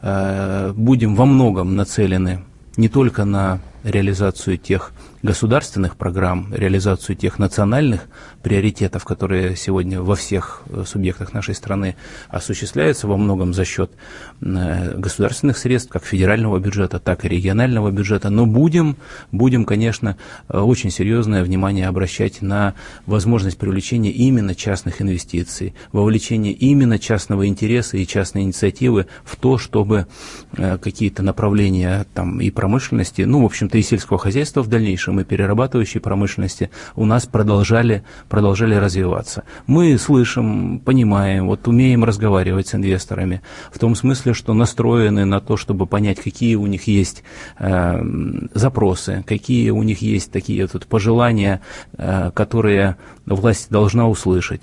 э, 0.00 0.72
будем 0.76 1.16
во 1.16 1.26
многом 1.26 1.74
нацелены 1.74 2.44
не 2.76 2.88
только 2.88 3.24
на 3.24 3.58
реализацию 3.82 4.56
тех 4.56 4.92
государственных 5.22 5.96
программ, 5.96 6.52
реализацию 6.54 7.14
тех 7.14 7.38
национальных 7.38 8.08
приоритетов, 8.42 9.04
которые 9.04 9.54
сегодня 9.56 10.00
во 10.00 10.14
всех 10.14 10.62
э, 10.68 10.84
субъектах 10.86 11.34
нашей 11.34 11.54
страны 11.54 11.96
осуществляются 12.28 13.06
во 13.06 13.16
многом 13.16 13.52
за 13.52 13.64
счет 13.64 13.92
э, 14.40 14.96
государственных 14.96 15.58
средств, 15.58 15.90
как 15.90 16.04
федерального 16.04 16.58
бюджета, 16.58 16.98
так 16.98 17.24
и 17.24 17.28
регионального 17.28 17.90
бюджета. 17.90 18.30
Но 18.30 18.46
будем, 18.46 18.96
будем, 19.30 19.66
конечно, 19.66 20.16
э, 20.48 20.58
очень 20.58 20.90
серьезное 20.90 21.44
внимание 21.44 21.86
обращать 21.86 22.40
на 22.40 22.74
возможность 23.04 23.58
привлечения 23.58 24.10
именно 24.10 24.54
частных 24.54 25.02
инвестиций, 25.02 25.74
вовлечение 25.92 26.52
именно 26.52 26.98
частного 26.98 27.46
интереса 27.46 27.98
и 27.98 28.06
частной 28.06 28.42
инициативы 28.42 29.06
в 29.24 29.36
то, 29.36 29.58
чтобы 29.58 30.06
какие-то 30.52 31.22
направления 31.22 32.06
там, 32.14 32.40
и 32.40 32.50
промышленности, 32.50 33.22
ну, 33.22 33.42
в 33.42 33.44
общем-то, 33.44 33.78
и 33.78 33.82
сельского 33.82 34.18
хозяйства 34.18 34.62
в 34.62 34.68
дальнейшем, 34.68 35.09
и 35.18 35.24
перерабатывающей 35.24 36.00
промышленности 36.00 36.70
у 36.94 37.04
нас 37.04 37.26
продолжали 37.26 38.04
продолжали 38.28 38.74
развиваться. 38.74 39.44
Мы 39.66 39.98
слышим, 39.98 40.80
понимаем, 40.80 41.46
вот 41.46 41.66
умеем 41.66 42.04
разговаривать 42.04 42.68
с 42.68 42.74
инвесторами 42.74 43.42
в 43.72 43.78
том 43.78 43.94
смысле, 43.94 44.34
что 44.34 44.54
настроены 44.54 45.24
на 45.24 45.40
то, 45.40 45.56
чтобы 45.56 45.86
понять, 45.86 46.20
какие 46.20 46.54
у 46.54 46.66
них 46.66 46.86
есть 46.86 47.24
э, 47.58 48.02
запросы, 48.54 49.24
какие 49.26 49.70
у 49.70 49.82
них 49.82 50.02
есть 50.02 50.30
такие 50.30 50.66
тут 50.66 50.86
пожелания, 50.86 51.60
э, 51.96 52.30
которые 52.34 52.96
власть 53.26 53.70
должна 53.70 54.08
услышать. 54.08 54.62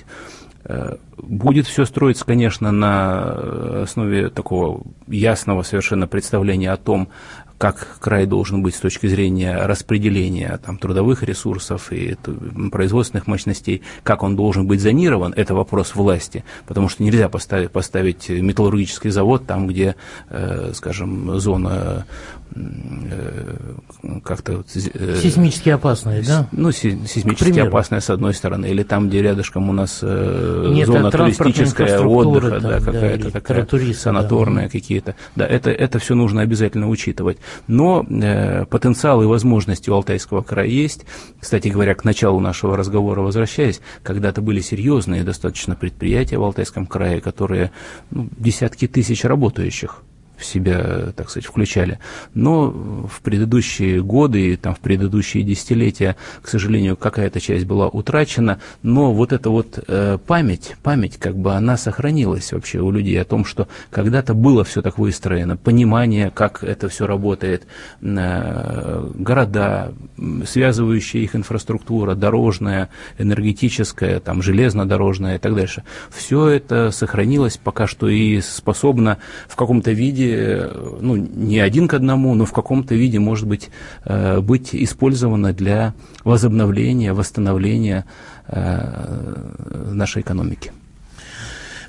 Э, 0.63 0.95
будет 1.17 1.65
все 1.65 1.85
строиться, 1.85 2.25
конечно, 2.25 2.71
на 2.71 3.83
основе 3.83 4.29
такого 4.29 4.83
ясного 5.07 5.63
совершенно 5.63 6.07
представления 6.07 6.71
о 6.71 6.77
том, 6.77 7.09
как 7.57 7.97
край 7.99 8.25
должен 8.25 8.61
быть 8.61 8.75
с 8.75 8.79
точки 8.79 9.07
зрения 9.07 9.65
распределения 9.65 10.59
там, 10.63 10.77
трудовых 10.77 11.23
ресурсов 11.23 11.91
и 11.91 12.15
производственных 12.71 13.27
мощностей, 13.27 13.81
как 14.03 14.23
он 14.23 14.35
должен 14.35 14.67
быть 14.67 14.81
зонирован, 14.81 15.33
это 15.35 15.55
вопрос 15.55 15.95
власти, 15.95 16.43
потому 16.67 16.89
что 16.89 17.03
нельзя 17.03 17.29
поставить, 17.29 17.71
поставить 17.71 18.29
металлургический 18.29 19.09
завод 19.09 19.45
там, 19.45 19.67
где, 19.67 19.95
э, 20.29 20.71
скажем, 20.73 21.39
зона 21.39 22.05
Э, 22.55 23.55
как-то... 24.23 24.63
Э, 24.93 25.15
сейсмически 25.21 25.69
опасные, 25.69 26.23
да? 26.23 26.47
Ну, 26.51 26.71
сейсмически 26.71 27.59
опасная 27.59 27.99
с 27.99 28.09
одной 28.09 28.33
стороны, 28.33 28.67
или 28.67 28.83
там, 28.83 29.09
где 29.09 29.21
рядышком 29.21 29.69
у 29.69 29.73
нас 29.73 29.99
э, 30.01 30.71
Нет, 30.73 30.87
зона 30.87 31.11
туристическая, 31.11 31.99
отдыха, 31.99 32.59
да, 32.59 32.79
какая-то 32.79 33.25
да, 33.25 33.31
такая 33.31 33.93
санаторная 33.93 34.65
да. 34.65 34.69
какие-то. 34.69 35.15
Да, 35.35 35.45
это, 35.45 35.71
это 35.71 35.99
все 35.99 36.15
нужно 36.15 36.41
обязательно 36.41 36.89
учитывать. 36.89 37.37
Но 37.67 38.05
э, 38.09 38.65
потенциал 38.65 39.21
и 39.23 39.25
возможности 39.25 39.89
у 39.89 39.95
Алтайского 39.95 40.41
края 40.41 40.67
есть. 40.67 41.05
Кстати 41.39 41.67
говоря, 41.67 41.95
к 41.95 42.03
началу 42.03 42.39
нашего 42.39 42.77
разговора 42.77 43.21
возвращаясь, 43.21 43.81
когда-то 44.03 44.41
были 44.41 44.61
серьезные 44.61 45.23
достаточно 45.23 45.75
предприятия 45.75 46.37
в 46.37 46.43
Алтайском 46.43 46.85
крае, 46.85 47.21
которые 47.21 47.71
ну, 48.11 48.29
десятки 48.37 48.87
тысяч 48.87 49.23
работающих 49.23 50.03
в 50.37 50.45
себя, 50.45 51.11
так 51.15 51.29
сказать, 51.29 51.47
включали. 51.47 51.99
Но 52.33 52.69
в 52.69 53.21
предыдущие 53.21 54.01
годы, 54.01 54.55
там, 54.57 54.75
в 54.75 54.79
предыдущие 54.79 55.43
десятилетия, 55.43 56.15
к 56.41 56.47
сожалению, 56.47 56.95
какая-то 56.95 57.39
часть 57.39 57.65
была 57.65 57.87
утрачена, 57.87 58.59
но 58.83 59.13
вот 59.13 59.33
эта 59.33 59.49
вот 59.49 59.83
э, 59.87 60.17
память, 60.25 60.75
память, 60.83 61.17
как 61.17 61.35
бы 61.35 61.53
она 61.53 61.77
сохранилась 61.77 62.51
вообще 62.53 62.79
у 62.79 62.91
людей 62.91 63.19
о 63.19 63.25
том, 63.25 63.45
что 63.45 63.67
когда-то 63.89 64.33
было 64.33 64.63
все 64.63 64.81
так 64.81 64.97
выстроено, 64.97 65.57
понимание, 65.57 66.31
как 66.33 66.63
это 66.63 66.87
все 66.87 67.07
работает, 67.07 67.65
э, 68.01 69.11
города, 69.15 69.93
связывающая 70.45 71.21
их 71.21 71.35
инфраструктура, 71.35 72.15
дорожная, 72.15 72.89
энергетическая, 73.17 74.19
там, 74.19 74.41
железнодорожная 74.41 75.35
и 75.35 75.39
так 75.39 75.55
дальше. 75.55 75.83
Все 76.11 76.47
это 76.49 76.91
сохранилось 76.91 77.57
пока 77.57 77.87
что 77.87 78.07
и 78.07 78.39
способно 78.41 79.17
в 79.47 79.55
каком-то 79.55 79.91
виде 79.91 80.26
ну, 81.01 81.15
не 81.15 81.59
один 81.59 81.87
к 81.87 81.93
одному, 81.93 82.35
но 82.35 82.45
в 82.45 82.53
каком-то 82.53 82.95
виде, 82.95 83.19
может 83.19 83.47
быть, 83.47 83.69
э, 84.05 84.39
быть 84.41 84.69
использовано 84.73 85.53
для 85.53 85.93
возобновления, 86.23 87.13
восстановления 87.13 88.05
э, 88.47 89.91
нашей 89.91 90.21
экономики. 90.21 90.71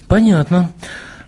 Понятно. 0.06 0.70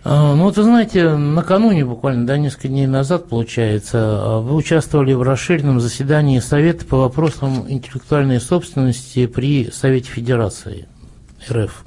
А, 0.03 0.35
ну 0.35 0.45
вот 0.45 0.57
вы 0.57 0.63
знаете, 0.63 1.15
накануне, 1.15 1.85
буквально 1.85 2.25
да, 2.25 2.37
несколько 2.37 2.69
дней 2.69 2.87
назад, 2.87 3.29
получается, 3.29 4.39
вы 4.41 4.55
участвовали 4.55 5.13
в 5.13 5.21
расширенном 5.21 5.79
заседании 5.79 6.39
Совета 6.39 6.85
по 6.85 6.97
вопросам 6.97 7.65
интеллектуальной 7.69 8.41
собственности 8.41 9.27
при 9.27 9.69
Совете 9.71 10.09
Федерации 10.09 10.87
РФ. 11.49 11.85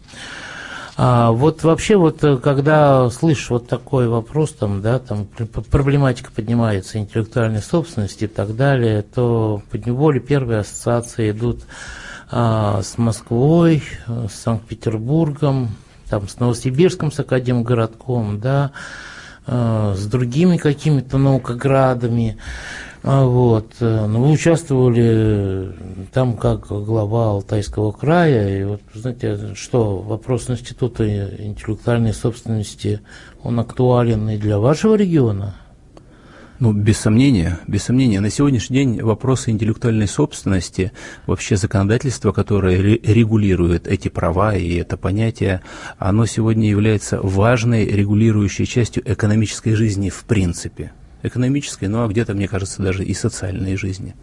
А 0.96 1.32
вот 1.32 1.64
вообще 1.64 1.96
вот 1.96 2.22
э, 2.22 2.36
когда 2.36 3.10
слышишь 3.10 3.50
вот 3.50 3.66
такой 3.66 4.06
вопрос, 4.06 4.52
там, 4.52 4.80
да, 4.80 5.00
там 5.00 5.26
проблематика 5.70 6.30
поднимается 6.30 6.98
интеллектуальной 6.98 7.62
собственности 7.62 8.24
и 8.24 8.28
так 8.28 8.54
далее, 8.54 9.02
то 9.02 9.60
подневоле 9.72 10.20
первые 10.20 10.60
ассоциации 10.60 11.32
идут 11.32 11.62
а, 12.30 12.80
с 12.82 12.96
Москвой, 12.96 13.82
с 14.06 14.34
Санкт-Петербургом, 14.34 15.70
там, 16.08 16.28
с 16.28 16.38
Новосибирском, 16.38 17.10
с 17.10 17.18
Академгородком, 17.18 18.38
да, 18.38 18.70
а, 19.46 19.94
с 19.96 20.06
другими 20.06 20.58
какими-то 20.58 21.18
наукоградами. 21.18 22.38
А 23.06 23.26
вот. 23.26 23.74
Э, 23.80 24.06
ну, 24.06 24.24
вы 24.24 24.32
участвовали 24.32 25.04
э, 25.04 25.72
там 26.10 26.38
как 26.38 26.68
глава 26.68 27.32
Алтайского 27.32 27.92
края. 27.92 28.60
И 28.60 28.64
вот, 28.64 28.80
знаете, 28.94 29.54
что 29.54 29.98
вопрос 29.98 30.48
Института 30.48 31.04
интеллектуальной 31.36 32.14
собственности, 32.14 33.02
он 33.42 33.60
актуален 33.60 34.30
и 34.30 34.38
для 34.38 34.58
вашего 34.58 34.94
региона? 34.94 35.54
Ну, 36.60 36.72
без 36.72 36.96
сомнения, 36.96 37.58
без 37.66 37.82
сомнения. 37.82 38.20
На 38.20 38.30
сегодняшний 38.30 38.76
день 38.76 39.02
вопросы 39.02 39.50
интеллектуальной 39.50 40.08
собственности, 40.08 40.92
вообще 41.26 41.58
законодательство, 41.58 42.32
которое 42.32 42.78
регулирует 42.78 43.86
эти 43.86 44.08
права 44.08 44.54
и 44.54 44.76
это 44.76 44.96
понятие, 44.96 45.60
оно 45.98 46.24
сегодня 46.24 46.70
является 46.70 47.20
важной 47.20 47.84
регулирующей 47.84 48.64
частью 48.64 49.02
экономической 49.04 49.74
жизни 49.74 50.08
в 50.08 50.24
принципе. 50.24 50.92
Экономической, 51.24 51.86
ну 51.86 52.04
а 52.04 52.08
где-то, 52.08 52.34
мне 52.34 52.48
кажется, 52.48 52.82
даже 52.82 53.04
и 53.04 53.14
социальной 53.14 53.76
жизни. 53.76 54.14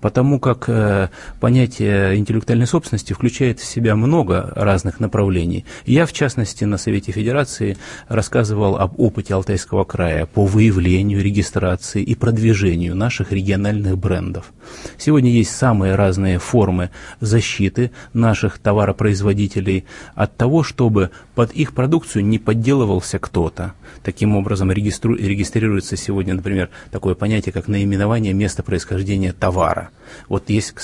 Потому 0.00 0.38
как 0.38 0.68
э, 0.68 1.08
понятие 1.40 2.16
интеллектуальной 2.16 2.66
собственности 2.66 3.12
включает 3.12 3.60
в 3.60 3.64
себя 3.64 3.96
много 3.96 4.52
разных 4.54 5.00
направлений. 5.00 5.64
Я, 5.86 6.06
в 6.06 6.12
частности, 6.12 6.64
на 6.64 6.78
Совете 6.78 7.12
Федерации 7.12 7.76
рассказывал 8.08 8.76
об 8.76 8.98
опыте 8.98 9.34
Алтайского 9.34 9.84
края 9.84 10.26
по 10.26 10.46
выявлению, 10.46 11.22
регистрации 11.22 12.02
и 12.02 12.14
продвижению 12.14 12.94
наших 12.94 13.32
региональных 13.32 13.98
брендов. 13.98 14.52
Сегодня 14.98 15.30
есть 15.30 15.54
самые 15.54 15.94
разные 15.94 16.38
формы 16.38 16.90
защиты 17.20 17.90
наших 18.12 18.58
товаропроизводителей 18.58 19.84
от 20.14 20.36
того, 20.36 20.62
чтобы 20.62 21.10
под 21.34 21.52
их 21.52 21.72
продукцию 21.72 22.24
не 22.24 22.38
подделывался 22.38 23.18
кто-то. 23.18 23.74
Таким 24.02 24.36
образом, 24.36 24.70
регистру... 24.70 25.16
регистрируется 25.16 25.96
сегодня, 25.96 26.34
например, 26.44 26.68
такое 26.90 27.14
понятие, 27.14 27.52
как 27.52 27.68
наименование 27.68 28.34
места 28.34 28.62
происхождения 28.62 29.32
товара. 29.32 29.88
Вот 30.28 30.50
есть, 30.50 30.74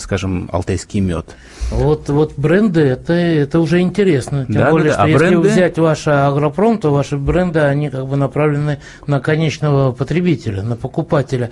скажем, 0.00 0.50
алтайский 0.52 1.00
мед. 1.00 1.34
Вот, 1.70 2.10
вот 2.10 2.34
бренды, 2.36 2.82
это, 2.82 3.14
это 3.14 3.60
уже 3.60 3.80
интересно. 3.80 4.44
Тем 4.44 4.56
да, 4.56 4.70
более, 4.70 4.88
да, 4.90 4.94
что 4.94 5.02
а 5.04 5.08
если 5.08 5.26
бренды... 5.28 5.48
взять 5.48 5.78
ваш 5.78 6.06
агропром, 6.06 6.78
то 6.78 6.92
ваши 6.92 7.16
бренды, 7.16 7.60
они 7.60 7.88
как 7.88 8.06
бы 8.06 8.16
направлены 8.16 8.78
на 9.06 9.20
конечного 9.20 9.92
потребителя, 9.92 10.62
на 10.62 10.76
покупателя. 10.76 11.50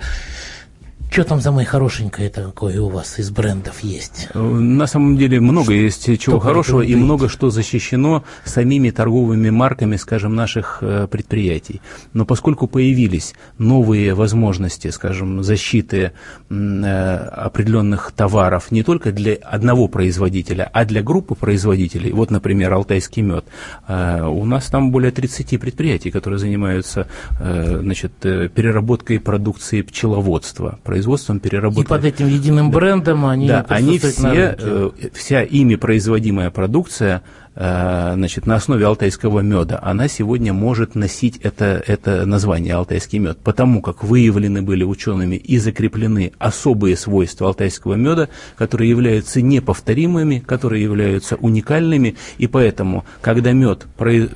Что 1.09 1.23
там 1.23 1.39
за 1.39 1.51
мои 1.51 1.63
хорошенькое 1.63 2.29
такое 2.29 2.81
у 2.81 2.89
вас 2.89 3.19
из 3.19 3.29
брендов 3.31 3.79
есть? 3.79 4.27
На 4.33 4.85
самом 4.85 5.15
деле 5.15 5.39
много 5.39 5.71
есть 5.71 6.19
чего 6.19 6.39
хорошего 6.39 6.81
и 6.81 6.93
много 6.95 7.29
что 7.29 7.49
защищено 7.49 8.23
самими 8.43 8.89
торговыми 8.89 9.49
марками, 9.49 9.95
скажем, 9.95 10.35
наших 10.35 10.79
э, 10.81 11.07
предприятий. 11.09 11.81
Но 12.11 12.25
поскольку 12.25 12.67
появились 12.67 13.33
новые 13.57 14.13
возможности, 14.13 14.89
скажем, 14.89 15.41
защиты 15.41 16.11
э, 16.49 17.15
определенных 17.15 18.11
товаров 18.11 18.71
не 18.71 18.83
только 18.83 19.13
для 19.13 19.35
одного 19.35 19.87
производителя, 19.87 20.69
а 20.73 20.83
для 20.83 21.01
группы 21.01 21.35
производителей, 21.35 22.11
вот, 22.11 22.29
например, 22.29 22.73
алтайский 22.73 23.21
мед, 23.21 23.45
э, 23.87 24.21
у 24.21 24.43
нас 24.43 24.65
там 24.65 24.91
более 24.91 25.11
30 25.11 25.59
предприятий, 25.61 26.11
которые 26.11 26.39
занимаются 26.39 27.07
значит, 27.39 28.11
переработкой 28.19 29.19
продукции 29.19 29.81
пчеловодства, 29.81 30.79
производством, 30.95 31.41
переработкой. 31.41 31.83
И 31.83 31.87
под 31.87 32.05
этим 32.05 32.27
единым 32.27 32.71
брендом 32.71 33.25
они 33.25 33.47
Да, 33.49 33.65
они 33.67 33.99
все, 33.99 34.55
э, 34.57 34.89
вся 35.13 35.43
ими 35.43 35.75
производимая 35.75 36.51
продукция 36.51 37.21
э, 37.53 38.13
значит, 38.15 38.45
на 38.45 38.55
основе 38.55 38.85
алтайского 38.85 39.41
меда, 39.41 39.77
она 39.83 40.07
сегодня 40.07 40.53
может 40.53 40.95
носить 40.95 41.37
это, 41.43 41.83
это 41.85 42.25
название 42.25 42.75
алтайский 42.75 43.19
мед, 43.19 43.39
потому 43.43 43.81
как 43.81 44.05
выявлены 44.05 44.61
были 44.61 44.85
учеными 44.85 45.35
и 45.35 45.57
закреплены 45.57 46.31
особые 46.37 46.95
свойства 46.95 47.47
алтайского 47.47 47.95
меда, 47.95 48.29
которые 48.55 48.89
являются 48.89 49.41
неповторимыми, 49.41 50.39
которые 50.39 50.81
являются 50.81 51.35
уникальными, 51.35 52.15
и 52.37 52.47
поэтому, 52.47 53.03
когда 53.19 53.51
мед 53.51 53.85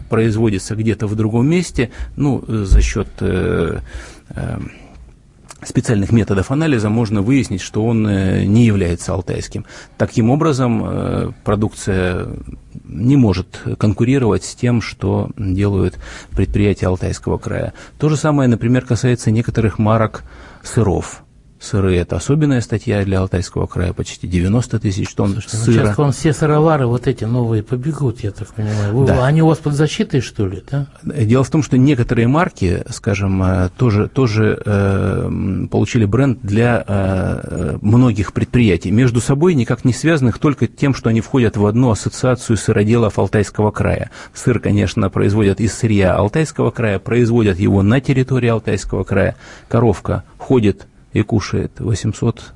производится 0.10 0.76
где-то 0.76 1.08
в 1.08 1.16
другом 1.16 1.48
месте, 1.48 1.92
ну, 2.18 2.44
за 2.48 2.82
счет 2.82 3.08
э, 3.22 3.80
э, 4.36 4.60
специальных 5.64 6.12
методов 6.12 6.52
анализа 6.52 6.90
можно 6.90 7.22
выяснить, 7.22 7.62
что 7.62 7.86
он 7.86 8.08
э, 8.08 8.46
не 8.46 8.66
является 8.66 9.14
алтайским. 9.14 9.66
Таким 9.98 10.30
образом, 10.30 10.84
э, 10.86 11.32
продукция 11.44 12.28
не 12.86 13.18
может 13.18 13.62
конкурировать 13.78 14.44
с 14.44 14.56
тем, 14.56 14.82
что 14.82 15.30
делают 15.38 15.98
предприятия 16.32 16.88
Алтайского 16.88 17.38
края. 17.38 17.74
То 17.98 18.10
же 18.10 18.18
самое, 18.18 18.50
например, 18.50 18.86
касается 18.86 19.32
некоторых 19.32 19.80
марок 19.80 20.24
сыров 20.64 21.24
сыры. 21.60 21.96
Это 21.96 22.16
особенная 22.16 22.62
статья 22.62 23.04
для 23.04 23.20
Алтайского 23.20 23.68
края, 23.68 23.94
почти 23.94 24.28
90 24.28 24.80
тысяч 24.80 25.14
тонн 25.14 25.34
Слушайте, 25.34 25.58
ну, 25.58 25.64
сыра. 25.64 25.74
Сейчас 25.76 25.96
к 25.96 25.98
вам 26.00 26.12
все 26.12 26.34
сыровары 26.34 26.88
вот 26.88 27.08
эти 27.08 27.26
новые 27.26 27.64
побегут, 27.64 28.22
я 28.22 28.32
так 28.32 28.48
понимаю. 28.54 28.96
Вы, 28.96 29.08
да. 29.08 29.26
Они 29.26 29.42
у 29.42 29.48
вас 29.48 29.58
под 29.58 29.74
защитой, 29.74 30.22
что 30.22 30.48
ли? 30.48 30.64
Да? 30.70 30.88
Дело 31.04 31.44
в 31.44 31.50
том, 31.50 31.62
что 31.62 31.78
некоторые 31.78 32.28
марки, 32.28 32.84
скажем, 32.90 33.44
э, 33.44 33.70
тоже, 33.78 34.08
тоже 34.08 34.62
э, 34.66 35.68
получили 35.70 36.06
бренд 36.06 36.40
для 36.42 36.84
э, 36.88 37.78
многих 37.82 38.34
предприятий, 38.34 38.92
между 38.92 39.20
собой 39.20 39.54
никак 39.54 39.84
не 39.84 39.94
связанных 39.94 40.40
только 40.40 40.68
тем, 40.68 40.94
что 40.94 41.10
они 41.10 41.22
входят 41.22 41.58
в 41.58 41.66
одну 41.66 41.92
ассоциацию 41.92 42.58
сыроделов 42.58 43.20
Алтайского 43.20 43.72
края. 43.72 44.12
Сыр, 44.34 44.60
конечно, 44.60 45.10
производят 45.10 45.60
из 45.60 45.74
сырья 45.74 46.16
Алтайского 46.16 46.72
края, 46.72 47.00
производят 47.00 47.60
его 47.60 47.82
на 47.82 48.00
территории 48.00 48.48
Алтайского 48.48 49.04
края. 49.04 49.36
Коровка 49.68 50.24
ходит 50.38 50.88
и 51.14 51.22
кушает 51.24 51.80
800 51.80 52.54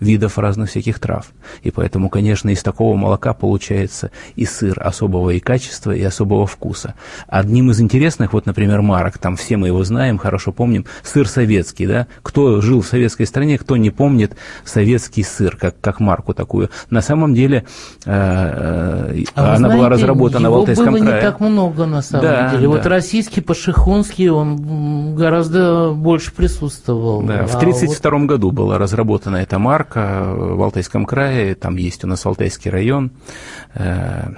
видов 0.00 0.38
разных 0.38 0.70
всяких 0.70 0.98
трав. 0.98 1.26
И 1.62 1.70
поэтому, 1.70 2.08
конечно, 2.08 2.50
из 2.50 2.62
такого 2.62 2.96
молока 2.96 3.32
получается 3.32 4.10
и 4.36 4.44
сыр 4.44 4.80
особого 4.80 5.30
и 5.30 5.40
качества, 5.40 5.92
и 5.92 6.02
особого 6.02 6.46
вкуса. 6.46 6.94
Одним 7.26 7.70
из 7.70 7.80
интересных, 7.80 8.32
вот, 8.32 8.46
например, 8.46 8.82
марок, 8.82 9.18
там 9.18 9.36
все 9.36 9.56
мы 9.56 9.68
его 9.68 9.84
знаем, 9.84 10.18
хорошо 10.18 10.52
помним, 10.52 10.86
сыр 11.02 11.28
советский, 11.28 11.86
да? 11.86 12.06
Кто 12.22 12.60
жил 12.60 12.80
в 12.80 12.86
советской 12.86 13.26
стране, 13.26 13.58
кто 13.58 13.76
не 13.76 13.90
помнит 13.90 14.36
советский 14.64 15.22
сыр, 15.22 15.56
как, 15.56 15.80
как 15.80 16.00
марку 16.00 16.34
такую. 16.34 16.70
На 16.90 17.00
самом 17.00 17.34
деле 17.34 17.64
э, 18.04 18.10
э 18.10 19.24
а 19.34 19.50
она 19.50 19.56
знаете, 19.56 19.76
была 19.76 19.88
разработана 19.88 20.50
в 20.50 20.54
Алтайском 20.54 20.92
было 20.92 21.02
крае. 21.02 21.14
не 21.14 21.20
так 21.20 21.40
много, 21.40 21.86
на 21.86 22.02
самом 22.02 22.24
да, 22.24 22.50
деле. 22.50 22.62
Да. 22.62 22.68
Вот 22.68 22.86
российский, 22.86 23.40
пашихонский, 23.40 24.28
он 24.28 25.14
гораздо 25.14 25.92
больше 25.92 26.32
присутствовал. 26.32 27.22
Да, 27.22 27.46
в 27.46 27.54
1932 27.54 28.18
вот... 28.18 28.28
году 28.28 28.50
была 28.50 28.78
разработана 28.78 29.36
эта 29.36 29.58
марка, 29.58 29.83
парка 29.84 30.32
в 30.34 30.62
Алтайском 30.62 31.04
крае, 31.04 31.54
там 31.54 31.76
есть 31.76 32.04
у 32.04 32.06
нас 32.06 32.24
Алтайский 32.24 32.70
район, 32.70 33.10
э, 33.74 34.28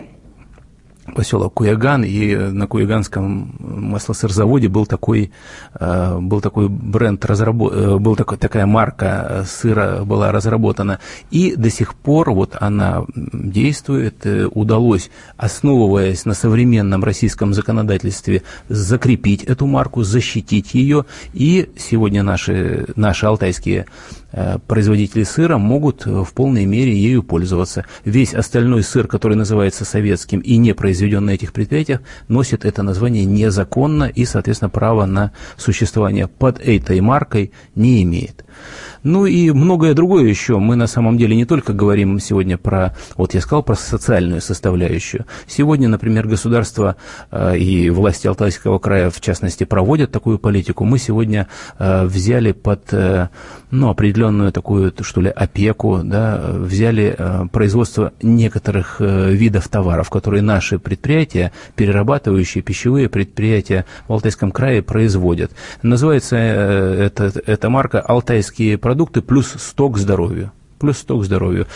поселок 1.14 1.54
Куяган, 1.54 2.04
и 2.04 2.34
на 2.34 2.66
Куяганском 2.66 3.54
маслосырзаводе 3.60 4.68
был 4.68 4.86
такой, 4.86 5.30
э, 5.78 6.18
был 6.18 6.40
такой 6.40 6.68
бренд, 6.68 7.24
разработ... 7.24 7.72
Э, 7.72 7.98
был 7.98 8.16
такой, 8.16 8.38
такая 8.38 8.66
марка 8.66 9.44
сыра 9.46 10.04
была 10.04 10.32
разработана, 10.32 10.98
и 11.30 11.54
до 11.54 11.70
сих 11.70 11.94
пор 11.94 12.32
вот 12.32 12.56
она 12.58 13.04
действует, 13.14 14.26
удалось, 14.52 15.10
основываясь 15.36 16.24
на 16.24 16.34
современном 16.34 17.04
российском 17.04 17.54
законодательстве, 17.54 18.42
закрепить 18.68 19.44
эту 19.44 19.66
марку, 19.66 20.02
защитить 20.02 20.74
ее, 20.74 21.04
и 21.32 21.70
сегодня 21.78 22.24
наши, 22.24 22.86
наши 22.96 23.26
алтайские 23.26 23.86
Э, 24.25 24.25
производители 24.66 25.24
сыра 25.24 25.56
могут 25.58 26.06
э, 26.06 26.10
в 26.10 26.32
полной 26.34 26.66
мере 26.66 26.94
ею 26.94 27.22
пользоваться. 27.22 27.84
Весь 28.04 28.34
остальной 28.34 28.82
сыр, 28.82 29.06
который 29.06 29.36
называется 29.36 29.84
советским 29.84 30.40
и 30.40 30.56
не 30.58 30.74
произведен 30.74 31.24
на 31.24 31.30
этих 31.30 31.52
предприятиях, 31.52 32.00
носит 32.28 32.64
это 32.64 32.82
название 32.82 33.24
незаконно 33.24 34.04
и, 34.04 34.24
соответственно, 34.24 34.68
право 34.68 35.06
на 35.06 35.32
существование 35.56 36.28
под 36.28 36.60
этой 36.60 37.00
маркой 37.00 37.52
не 37.74 38.02
имеет. 38.02 38.44
Ну 39.02 39.24
и 39.24 39.52
многое 39.52 39.94
другое 39.94 40.24
еще. 40.24 40.58
Мы 40.58 40.74
на 40.74 40.88
самом 40.88 41.16
деле 41.16 41.36
не 41.36 41.44
только 41.44 41.72
говорим 41.72 42.18
сегодня 42.18 42.58
про, 42.58 42.96
вот 43.16 43.34
я 43.34 43.40
сказал, 43.40 43.62
про 43.62 43.76
социальную 43.76 44.40
составляющую. 44.40 45.26
Сегодня, 45.46 45.88
например, 45.88 46.26
государство 46.26 46.96
э, 47.30 47.56
и 47.56 47.88
власти 47.90 48.26
Алтайского 48.26 48.80
края, 48.80 49.10
в 49.10 49.20
частности, 49.20 49.62
проводят 49.62 50.10
такую 50.10 50.40
политику. 50.40 50.84
Мы 50.84 50.98
сегодня 50.98 51.46
э, 51.78 52.04
взяли 52.04 52.50
под 52.50 52.92
э, 52.92 53.28
ну, 53.70 53.90
определенную 53.90 54.25
такую, 54.52 54.92
что 55.00 55.20
ли, 55.20 55.30
опеку, 55.30 56.00
да, 56.04 56.50
взяли 56.52 57.14
э, 57.16 57.46
производство 57.52 58.12
некоторых 58.22 58.96
э, 59.00 59.30
видов 59.30 59.68
товаров, 59.68 60.10
которые 60.10 60.42
наши 60.42 60.78
предприятия, 60.78 61.52
перерабатывающие 61.74 62.62
пищевые 62.62 63.08
предприятия 63.08 63.86
в 64.08 64.12
Алтайском 64.12 64.50
крае 64.50 64.82
производят. 64.82 65.52
Называется 65.82 66.36
э, 66.36 67.06
эта, 67.06 67.32
эта 67.46 67.70
марка 67.70 68.00
«Алтайские 68.00 68.78
продукты» 68.78 68.96
продукты 68.96 69.22
плюс 69.22 69.52
сток 69.58 69.98
здоровью. 69.98 70.52
Плюс 70.78 70.98
сток 70.98 71.24
здоровью. 71.24 71.66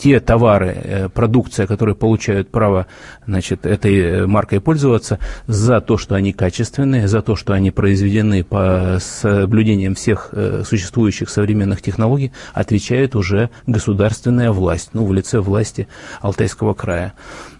Э, 0.00 0.02
те 0.02 0.20
товары, 0.20 0.68
э, 0.68 1.08
продукция, 1.08 1.66
которые 1.66 1.94
получают 1.94 2.50
право 2.50 2.86
значит, 3.26 3.66
этой 3.66 3.98
э, 3.98 4.26
маркой 4.26 4.60
пользоваться, 4.60 5.18
за 5.46 5.80
то, 5.80 5.98
что 5.98 6.14
они 6.14 6.32
качественные, 6.32 7.08
за 7.08 7.22
то, 7.22 7.36
что 7.36 7.52
они 7.52 7.70
произведены 7.70 8.42
по 8.44 8.98
соблюдением 9.00 9.94
всех 9.94 10.32
существующих 10.64 11.28
современных 11.28 11.82
технологий, 11.82 12.32
отвечает 12.54 13.14
уже 13.14 13.50
государственная 13.66 14.52
власть, 14.52 14.90
ну, 14.92 15.04
в 15.04 15.12
лице 15.12 15.40
власти 15.40 15.88
Алтайского 16.20 16.74
края. 16.74 17.12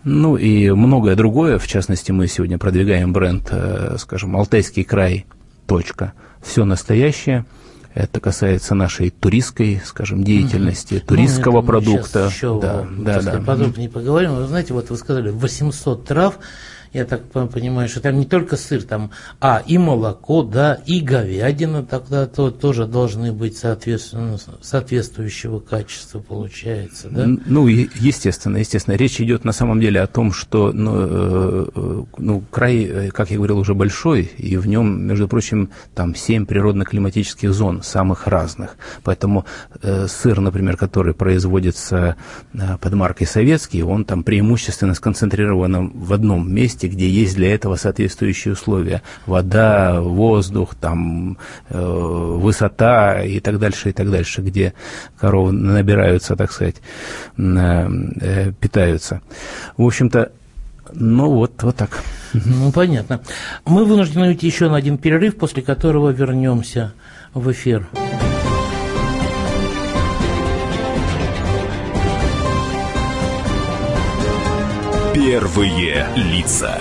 Ну 0.04 0.36
и 0.36 0.70
многое 0.70 1.16
другое, 1.16 1.58
в 1.58 1.66
частности, 1.66 2.12
мы 2.12 2.26
сегодня 2.26 2.58
продвигаем 2.58 3.12
бренд, 3.12 3.52
скажем, 3.98 4.36
Алтайский 4.36 4.84
край, 4.84 5.26
точка, 5.66 6.12
все 6.42 6.64
настоящее– 6.64 7.44
это 7.94 8.20
касается 8.20 8.74
нашей 8.74 9.10
туристской, 9.10 9.80
скажем, 9.84 10.22
деятельности, 10.22 10.94
угу. 10.94 11.06
туристского 11.06 11.60
ну, 11.60 11.66
продукта. 11.66 12.26
Еще, 12.26 12.60
да, 12.60 12.86
да, 12.90 13.20
да. 13.20 13.40
подробнее 13.40 13.88
поговорим. 13.88 14.34
Вы 14.36 14.46
знаете, 14.46 14.74
вот 14.74 14.90
вы 14.90 14.96
сказали 14.96 15.30
800 15.30 16.04
трав, 16.04 16.38
я 16.92 17.04
так 17.04 17.22
понимаю, 17.24 17.88
что 17.88 18.00
там 18.00 18.18
не 18.18 18.26
только 18.26 18.56
сыр, 18.56 18.82
там, 18.82 19.10
а 19.40 19.62
и 19.66 19.78
молоко, 19.78 20.42
да, 20.42 20.80
и 20.86 21.00
говядина 21.00 21.84
тогда 21.84 22.26
то, 22.26 22.50
тоже 22.50 22.86
должны 22.86 23.32
быть 23.32 23.56
соответственно, 23.56 24.38
соответствующего 24.60 25.60
качества, 25.60 26.20
получается, 26.20 27.08
да? 27.10 27.26
Ну, 27.26 27.66
естественно, 27.66 28.56
естественно. 28.56 28.96
Речь 28.96 29.20
идет 29.20 29.44
на 29.44 29.52
самом 29.52 29.80
деле 29.80 30.00
о 30.00 30.06
том, 30.06 30.32
что 30.32 30.72
ну, 30.72 30.92
э, 30.96 32.02
ну, 32.18 32.42
край, 32.50 32.84
э, 32.84 33.10
как 33.10 33.30
я 33.30 33.36
говорил, 33.36 33.58
уже 33.58 33.74
большой, 33.74 34.30
и 34.36 34.56
в 34.56 34.66
нем, 34.66 35.06
между 35.06 35.28
прочим, 35.28 35.70
там 35.94 36.14
семь 36.14 36.46
природно-климатических 36.46 37.52
зон, 37.52 37.82
самых 37.82 38.26
разных. 38.26 38.76
Поэтому 39.04 39.44
э, 39.82 40.06
сыр, 40.08 40.40
например, 40.40 40.76
который 40.76 41.14
производится 41.14 42.16
э, 42.52 42.78
под 42.80 42.94
маркой 42.94 43.26
«Советский», 43.26 43.82
он 43.82 44.04
там 44.04 44.22
преимущественно 44.22 44.94
сконцентрирован 44.94 45.90
в 45.90 46.12
одном 46.12 46.52
месте, 46.52 46.79
где 46.88 47.08
есть 47.08 47.36
для 47.36 47.54
этого 47.54 47.76
соответствующие 47.76 48.52
условия. 48.52 49.02
Вода, 49.26 50.00
воздух, 50.00 50.74
там, 50.74 51.38
э, 51.68 51.80
высота 51.80 53.22
и 53.22 53.40
так 53.40 53.58
дальше, 53.58 53.90
и 53.90 53.92
так 53.92 54.10
дальше, 54.10 54.42
где 54.42 54.74
коровы 55.18 55.52
набираются, 55.52 56.36
так 56.36 56.52
сказать, 56.52 56.76
э, 57.36 57.88
э, 58.20 58.52
питаются. 58.60 59.20
В 59.76 59.84
общем-то, 59.84 60.32
ну 60.92 61.30
вот, 61.30 61.62
вот 61.62 61.76
так. 61.76 62.02
Ну, 62.32 62.72
понятно. 62.72 63.20
Мы 63.64 63.84
вынуждены 63.84 64.28
уйти 64.28 64.46
еще 64.46 64.68
на 64.68 64.76
один 64.76 64.98
перерыв, 64.98 65.36
после 65.36 65.62
которого 65.62 66.10
вернемся 66.10 66.92
в 67.34 67.50
эфир. 67.50 67.88
Первые 75.22 76.06
лица. 76.16 76.78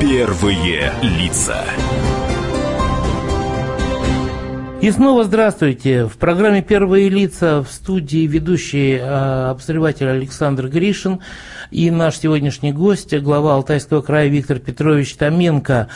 Первые 0.00 0.92
лица. 1.02 1.64
И 4.82 4.90
снова 4.90 5.22
здравствуйте. 5.22 6.06
В 6.06 6.16
программе 6.16 6.62
«Первые 6.62 7.08
лица» 7.08 7.62
в 7.62 7.68
студии 7.70 8.26
ведущий 8.26 8.94
э, 8.94 9.50
обозреватель 9.50 10.08
Александр 10.08 10.66
Гришин 10.66 11.20
и 11.70 11.92
наш 11.92 12.18
сегодняшний 12.18 12.72
гость, 12.72 13.16
глава 13.20 13.54
Алтайского 13.54 14.02
края 14.02 14.26
Виктор 14.26 14.58
Петрович 14.58 15.14
Томенко, 15.14 15.88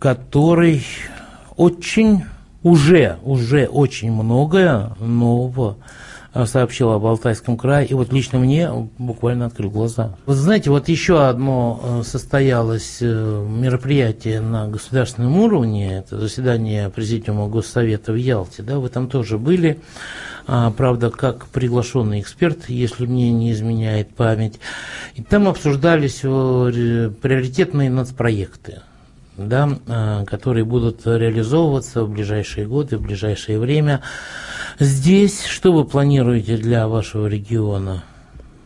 который 0.00 0.84
очень, 1.56 2.24
уже, 2.64 3.18
уже 3.22 3.66
очень 3.66 4.10
многое 4.10 4.90
нового 4.98 5.76
Э, 6.32 6.46
сообщил 6.46 6.92
об 6.92 7.04
Алтайском 7.06 7.56
крае, 7.56 7.88
и 7.88 7.94
вот 7.94 8.12
лично 8.12 8.38
мне 8.38 8.70
буквально 8.98 9.46
открыл 9.46 9.68
глаза. 9.68 10.16
Вы 10.26 10.34
знаете, 10.34 10.70
вот 10.70 10.88
еще 10.88 11.26
одно 11.26 11.80
э, 11.82 12.02
состоялось 12.04 12.98
э, 13.00 13.46
мероприятие 13.48 14.40
на 14.40 14.68
государственном 14.68 15.36
уровне, 15.38 15.98
это 15.98 16.20
заседание 16.20 16.88
Президиума 16.88 17.48
Госсовета 17.48 18.12
в 18.12 18.16
Ялте, 18.16 18.62
да, 18.62 18.78
вы 18.78 18.90
там 18.90 19.08
тоже 19.08 19.38
были, 19.38 19.80
а, 20.46 20.70
правда, 20.70 21.10
как 21.10 21.46
приглашенный 21.46 22.20
эксперт, 22.20 22.68
если 22.68 23.06
мне 23.06 23.32
не 23.32 23.50
изменяет 23.50 24.14
память, 24.14 24.60
и 25.16 25.22
там 25.22 25.48
обсуждались 25.48 26.20
приоритетные 26.20 27.90
нацпроекты 27.90 28.82
да, 29.48 30.24
которые 30.26 30.64
будут 30.64 31.06
реализовываться 31.06 32.04
в 32.04 32.10
ближайшие 32.10 32.66
годы, 32.66 32.98
в 32.98 33.02
ближайшее 33.02 33.58
время. 33.58 34.02
Здесь 34.78 35.44
что 35.44 35.72
вы 35.72 35.84
планируете 35.84 36.56
для 36.56 36.86
вашего 36.88 37.26
региона? 37.26 38.04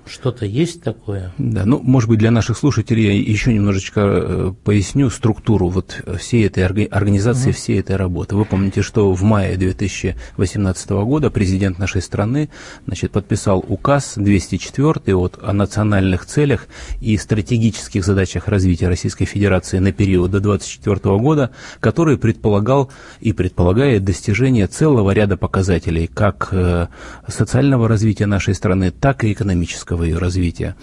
Что-то 0.06 0.44
есть 0.44 0.82
такое? 0.82 1.32
Да, 1.38 1.64
ну, 1.64 1.80
может 1.82 2.08
быть, 2.08 2.18
для 2.18 2.30
наших 2.30 2.58
слушателей 2.58 3.04
я 3.04 3.12
еще 3.12 3.52
немножечко 3.52 4.00
э, 4.00 4.52
поясню 4.62 5.08
структуру 5.10 5.68
вот 5.68 6.02
всей 6.18 6.46
этой 6.46 6.64
организации, 6.64 7.50
угу. 7.50 7.56
всей 7.56 7.80
этой 7.80 7.96
работы. 7.96 8.36
Вы 8.36 8.44
помните, 8.44 8.82
что 8.82 9.12
в 9.12 9.22
мае 9.22 9.56
2018 9.56 10.90
года 10.90 11.30
президент 11.30 11.78
нашей 11.78 12.02
страны 12.02 12.50
значит, 12.86 13.12
подписал 13.12 13.64
указ 13.66 14.14
204 14.16 15.14
вот, 15.14 15.38
о 15.42 15.52
национальных 15.52 16.26
целях 16.26 16.66
и 17.00 17.16
стратегических 17.16 18.04
задачах 18.04 18.48
развития 18.48 18.88
Российской 18.88 19.24
Федерации 19.24 19.78
на 19.78 19.92
период 19.92 20.30
до 20.30 20.40
2024 20.40 21.16
года, 21.18 21.50
который 21.80 22.18
предполагал 22.18 22.90
и 23.20 23.32
предполагает 23.32 24.04
достижение 24.04 24.66
целого 24.66 25.12
ряда 25.12 25.36
показателей 25.36 26.06
как 26.06 26.48
э, 26.52 26.88
социального 27.28 27.88
развития 27.88 28.26
нашей 28.26 28.54
страны, 28.54 28.90
так 28.90 29.24
и 29.24 29.32
экономического 29.32 29.93
экономического 29.94 30.04
ее 30.04 30.18
развития. 30.18 30.76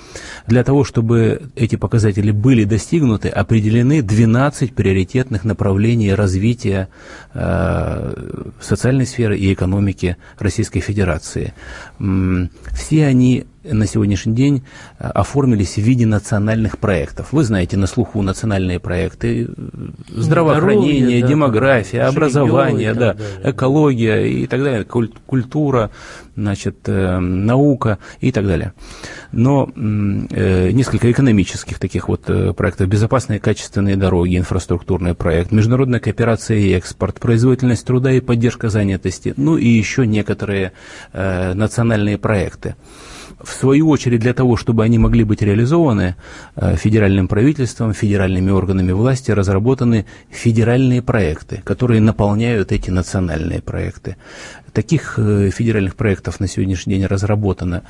Для 0.47 0.63
того, 0.63 0.83
чтобы 0.83 1.41
эти 1.55 1.75
показатели 1.75 2.31
были 2.31 2.63
достигнуты, 2.63 3.29
определены 3.29 4.01
12 4.01 4.73
приоритетных 4.73 5.43
направлений 5.43 6.13
развития 6.13 6.87
э, 7.33 8.13
социальной 8.59 9.05
сферы 9.05 9.37
и 9.37 9.53
экономики 9.53 10.17
Российской 10.39 10.79
Федерации. 10.79 11.53
Все 12.73 13.05
они 13.05 13.45
на 13.63 13.85
сегодняшний 13.85 14.33
день 14.33 14.63
э, 14.99 15.07
оформились 15.07 15.75
в 15.75 15.81
виде 15.81 16.05
национальных 16.05 16.79
проектов. 16.79 17.31
Вы 17.31 17.43
знаете, 17.43 17.77
на 17.77 17.87
слуху 17.87 18.21
национальные 18.21 18.79
проекты 18.79 19.45
э, 19.45 19.47
здравоохранение, 20.07 21.01
Здоровье, 21.01 21.21
демография, 21.27 22.01
да, 22.01 22.07
образование, 22.07 22.93
да, 22.93 23.15
экология 23.43 24.25
и 24.25 24.47
так 24.47 24.63
далее, 24.63 24.83
культура, 24.85 25.91
значит, 26.35 26.77
э, 26.87 27.19
наука 27.19 27.99
и 28.19 28.31
так 28.31 28.47
далее. 28.47 28.73
Но 29.31 29.69
несколько 29.75 31.09
экономических 31.11 31.79
таких 31.79 32.09
вот 32.09 32.23
проектов. 32.55 32.87
Безопасные 32.89 33.39
качественные 33.39 33.95
дороги, 33.95 34.37
инфраструктурный 34.37 35.13
проект, 35.13 35.51
международная 35.51 35.99
кооперация 35.99 36.57
и 36.57 36.71
экспорт, 36.71 37.19
производительность 37.19 37.85
труда 37.85 38.11
и 38.11 38.19
поддержка 38.19 38.69
занятости, 38.69 39.33
ну 39.37 39.55
и 39.55 39.67
еще 39.67 40.05
некоторые 40.05 40.73
национальные 41.13 42.17
проекты. 42.17 42.75
В 43.43 43.53
свою 43.53 43.89
очередь, 43.89 44.19
для 44.19 44.33
того, 44.33 44.55
чтобы 44.55 44.83
они 44.83 44.97
могли 44.97 45.23
быть 45.23 45.41
реализованы, 45.41 46.15
э, 46.55 46.75
федеральным 46.75 47.27
правительством, 47.27 47.93
федеральными 47.93 48.51
органами 48.51 48.91
власти 48.91 49.31
разработаны 49.31 50.05
федеральные 50.29 51.01
проекты, 51.01 51.61
которые 51.63 52.01
наполняют 52.01 52.71
эти 52.71 52.89
национальные 52.91 53.61
проекты. 53.61 54.15
Таких 54.73 55.15
э, 55.17 55.49
федеральных 55.49 55.95
проектов 55.95 56.39
на 56.39 56.47
сегодняшний 56.47 56.95
день 56.95 57.05
разработано 57.05 57.83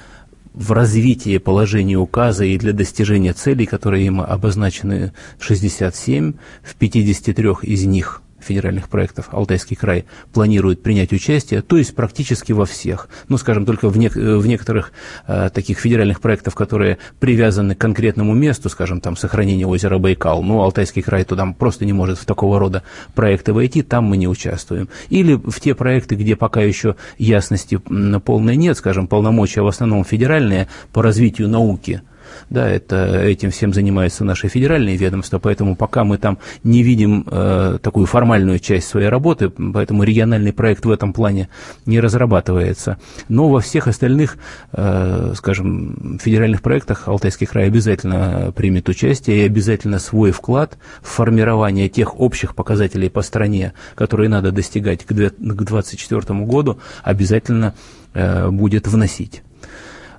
в 0.53 0.71
развитии 0.71 1.37
положения 1.37 1.97
указа 1.97 2.45
и 2.45 2.57
для 2.57 2.73
достижения 2.73 3.33
целей, 3.33 3.65
которые 3.65 4.05
им 4.05 4.21
обозначены 4.21 5.13
67, 5.39 6.33
в 6.61 6.75
53 6.75 7.49
из 7.63 7.85
них 7.85 8.21
федеральных 8.43 8.89
проектов 8.89 9.29
Алтайский 9.31 9.75
край 9.75 10.05
планирует 10.33 10.83
принять 10.83 11.13
участие, 11.13 11.61
то 11.61 11.77
есть 11.77 11.95
практически 11.95 12.51
во 12.51 12.65
всех. 12.65 13.09
Ну, 13.27 13.37
скажем, 13.37 13.65
только 13.65 13.89
в, 13.89 13.97
не, 13.97 14.09
в 14.09 14.45
некоторых 14.45 14.91
э, 15.27 15.49
таких 15.53 15.79
федеральных 15.79 16.21
проектах, 16.21 16.55
которые 16.55 16.97
привязаны 17.19 17.75
к 17.75 17.79
конкретному 17.79 18.33
месту, 18.33 18.69
скажем, 18.69 19.01
там 19.01 19.15
сохранение 19.15 19.67
озера 19.67 19.97
Байкал, 19.97 20.43
ну, 20.43 20.61
Алтайский 20.61 21.01
край 21.01 21.23
туда 21.23 21.45
просто 21.57 21.85
не 21.85 21.93
может 21.93 22.17
в 22.17 22.25
такого 22.25 22.59
рода 22.59 22.83
проекты 23.15 23.53
войти, 23.53 23.81
там 23.81 24.05
мы 24.05 24.17
не 24.17 24.27
участвуем. 24.27 24.89
Или 25.09 25.33
в 25.33 25.59
те 25.59 25.75
проекты, 25.75 26.15
где 26.15 26.35
пока 26.35 26.61
еще 26.61 26.95
ясности 27.17 27.77
полной 28.25 28.55
нет, 28.55 28.77
скажем, 28.77 29.07
полномочия 29.07 29.61
в 29.61 29.67
основном 29.67 30.03
федеральные 30.03 30.67
по 30.91 31.01
развитию 31.01 31.49
науки, 31.49 32.01
да, 32.49 32.69
это, 32.69 33.21
этим 33.21 33.51
всем 33.51 33.73
занимаются 33.73 34.23
наши 34.23 34.47
федеральные 34.47 34.97
ведомства, 34.97 35.39
поэтому 35.39 35.75
пока 35.75 36.03
мы 36.03 36.17
там 36.17 36.37
не 36.63 36.83
видим 36.83 37.25
э, 37.29 37.77
такую 37.81 38.05
формальную 38.05 38.59
часть 38.59 38.87
своей 38.87 39.09
работы, 39.09 39.49
поэтому 39.49 40.03
региональный 40.03 40.53
проект 40.53 40.85
в 40.85 40.91
этом 40.91 41.13
плане 41.13 41.49
не 41.85 41.99
разрабатывается. 41.99 42.97
Но 43.29 43.49
во 43.49 43.59
всех 43.59 43.87
остальных, 43.87 44.37
э, 44.73 45.33
скажем, 45.35 46.19
федеральных 46.21 46.61
проектах 46.61 47.07
Алтайский 47.07 47.47
край 47.47 47.67
обязательно 47.67 48.51
примет 48.55 48.89
участие 48.89 49.43
и 49.43 49.45
обязательно 49.45 49.99
свой 49.99 50.31
вклад 50.31 50.77
в 51.01 51.07
формирование 51.07 51.89
тех 51.89 52.19
общих 52.19 52.55
показателей 52.55 53.09
по 53.09 53.21
стране, 53.21 53.73
которые 53.95 54.29
надо 54.29 54.51
достигать 54.51 55.05
к 55.05 55.13
2024 55.13 56.39
году, 56.45 56.79
обязательно 57.03 57.73
э, 58.13 58.49
будет 58.49 58.87
вносить. 58.87 59.43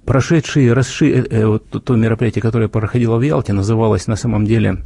Прошедшие, 0.05 0.73
расши... 0.73 1.11
Э, 1.11 1.27
э, 1.31 1.47
вот 1.47 1.85
то 1.85 1.95
мероприятие, 1.95 2.43
которое 2.43 2.67
проходило 2.69 3.19
в 3.19 3.23
Ялте, 3.23 3.53
называлось 3.53 4.09
на 4.09 4.17
самом 4.17 4.47
деле 4.47 4.79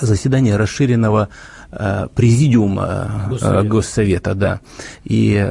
заседание 0.00 0.56
расширенного 0.56 1.28
э, 1.70 2.08
президиума 2.12 3.26
Госсовета. 3.30 3.68
Госсовета, 3.68 4.34
да. 4.34 4.60
И 5.04 5.48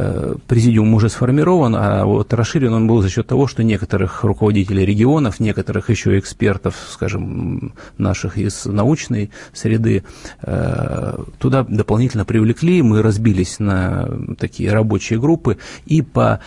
президиум 0.47 0.93
уже 0.93 1.07
сформирован, 1.07 1.73
а 1.73 2.03
вот 2.03 2.33
расширен 2.33 2.73
он 2.73 2.87
был 2.87 3.01
за 3.01 3.09
счет 3.09 3.25
того, 3.25 3.47
что 3.47 3.63
некоторых 3.63 4.25
руководителей 4.25 4.85
регионов, 4.85 5.39
некоторых 5.39 5.89
еще 5.89 6.19
экспертов, 6.19 6.75
скажем, 6.91 7.73
наших 7.97 8.37
из 8.37 8.65
научной 8.65 9.31
среды, 9.53 10.03
туда 11.39 11.63
дополнительно 11.63 12.25
привлекли, 12.25 12.81
мы 12.81 13.01
разбились 13.01 13.59
на 13.59 14.09
такие 14.37 14.71
рабочие 14.71 15.19
группы 15.19 15.57
и 15.85 16.01
по 16.01 16.41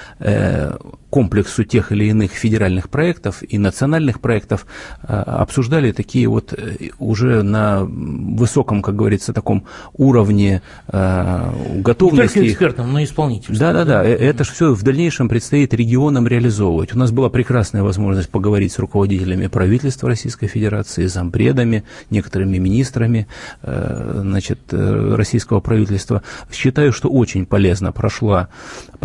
комплексу 1.10 1.64
тех 1.64 1.92
или 1.92 2.04
иных 2.06 2.32
федеральных 2.32 2.65
проектов 2.88 3.42
и 3.46 3.58
национальных 3.58 4.20
проектов 4.20 4.66
обсуждали 5.02 5.92
такие 5.92 6.28
вот 6.28 6.54
уже 6.98 7.42
на 7.42 7.84
высоком, 7.84 8.82
как 8.82 8.96
говорится, 8.96 9.32
таком 9.32 9.64
уровне 9.94 10.62
э, 10.88 11.80
готовности. 11.80 12.38
Не 12.38 12.44
только 12.44 12.52
экспертам, 12.52 12.92
но 12.92 13.00
и 13.00 13.04
исполнителям. 13.04 13.58
Да, 13.58 13.72
да, 13.72 13.84
да. 13.84 14.04
Это 14.04 14.44
же 14.44 14.52
все 14.52 14.74
в 14.74 14.82
дальнейшем 14.82 15.28
предстоит 15.28 15.74
регионам 15.74 16.26
реализовывать. 16.26 16.94
У 16.94 16.98
нас 16.98 17.10
была 17.10 17.28
прекрасная 17.28 17.82
возможность 17.82 18.30
поговорить 18.30 18.72
с 18.72 18.78
руководителями 18.78 19.46
правительства 19.46 20.08
Российской 20.08 20.46
Федерации, 20.46 21.06
зампредами, 21.06 21.84
некоторыми 22.10 22.58
министрами 22.58 23.26
э, 23.62 24.20
значит, 24.22 24.60
э, 24.72 25.14
российского 25.14 25.60
правительства. 25.60 26.22
Считаю, 26.52 26.92
что 26.92 27.08
очень 27.08 27.46
полезно 27.46 27.92
прошло, 27.92 28.48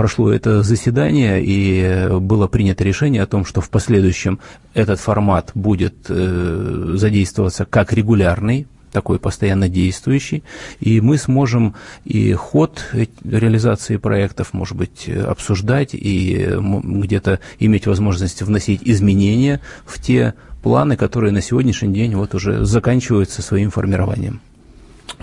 прошло 0.02 0.34
это 0.34 0.64
заседание, 0.64 1.44
и 1.46 2.08
было 2.20 2.48
принято 2.48 2.84
решение 2.84 3.22
о 3.22 3.28
том, 3.28 3.46
что 3.46 3.62
в 3.62 3.70
последующем 3.70 4.40
этот 4.74 5.00
формат 5.00 5.52
будет 5.54 5.94
э, 6.10 6.94
задействоваться 6.96 7.66
как 7.66 7.94
регулярный, 7.94 8.66
такой 8.92 9.20
постоянно 9.20 9.70
действующий, 9.70 10.42
и 10.80 11.02
мы 11.02 11.20
сможем 11.20 11.76
и 12.04 12.34
ход 12.34 12.84
реализации 13.24 13.98
проектов, 13.98 14.54
может 14.54 14.76
быть, 14.76 15.08
обсуждать 15.08 15.92
и 15.94 16.50
где-то 16.60 17.40
иметь 17.60 17.86
возможность 17.86 18.42
вносить 18.42 18.82
изменения 18.84 19.62
в 19.86 20.02
те 20.02 20.34
планы, 20.64 20.98
которые 20.98 21.32
на 21.32 21.42
сегодняшний 21.42 21.94
день 21.94 22.16
вот 22.16 22.34
уже 22.34 22.66
заканчиваются 22.66 23.44
своим 23.44 23.70
формированием. 23.70 24.42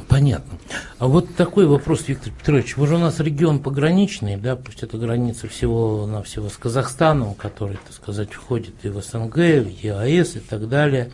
Понятно. 0.06 0.58
А 0.98 1.06
вот 1.06 1.34
такой 1.34 1.66
вопрос, 1.66 2.04
Виктор 2.06 2.32
Петрович. 2.32 2.76
Вы 2.76 2.86
же 2.86 2.96
у 2.96 2.98
нас 2.98 3.20
регион 3.20 3.60
пограничный, 3.60 4.36
да, 4.36 4.56
пусть 4.56 4.82
это 4.82 4.96
граница 4.96 5.48
всего-навсего 5.48 6.48
с 6.48 6.56
Казахстаном, 6.56 7.34
который, 7.34 7.78
так 7.86 7.94
сказать, 7.94 8.32
входит 8.32 8.74
и 8.82 8.88
в 8.88 9.02
СНГ, 9.02 9.36
в 9.36 9.68
ЕАЭС 9.68 10.36
и 10.36 10.40
так 10.40 10.68
далее. 10.68 11.10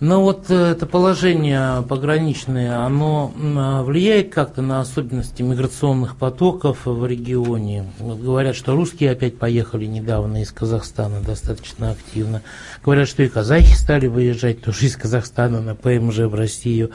Но 0.00 0.22
вот 0.22 0.46
э, 0.48 0.54
это 0.72 0.86
положение 0.86 1.82
пограничное, 1.82 2.78
оно 2.78 3.32
а, 3.36 3.82
влияет 3.82 4.32
как-то 4.32 4.62
на 4.62 4.80
особенности 4.80 5.42
миграционных 5.42 6.16
потоков 6.16 6.86
в 6.86 7.04
регионе. 7.06 7.92
Вот 7.98 8.18
говорят, 8.18 8.56
что 8.56 8.74
русские 8.74 9.10
опять 9.10 9.36
поехали 9.36 9.84
недавно 9.84 10.40
из 10.40 10.52
Казахстана 10.52 11.20
достаточно 11.20 11.90
активно. 11.90 12.40
Говорят, 12.82 13.08
что 13.08 13.22
и 13.22 13.28
казахи 13.28 13.74
стали 13.74 14.06
выезжать 14.06 14.62
тоже 14.62 14.86
из 14.86 14.96
Казахстана 14.96 15.60
на 15.60 15.74
ПМЖ 15.74 16.20
в 16.20 16.34
Россию. 16.34 16.92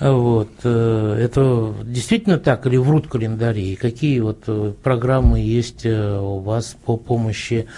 Вот. 0.00 0.50
Э, 0.64 1.16
это 1.20 1.72
действительно 1.84 2.38
так 2.38 2.66
или 2.66 2.76
врут 2.76 3.06
календари? 3.06 3.74
И 3.74 3.76
какие 3.76 4.18
вот 4.18 4.42
э, 4.48 4.72
программы 4.82 5.38
есть 5.38 5.86
у 5.86 6.40
вас 6.40 6.76
по 6.84 6.96
помощи 6.96 7.68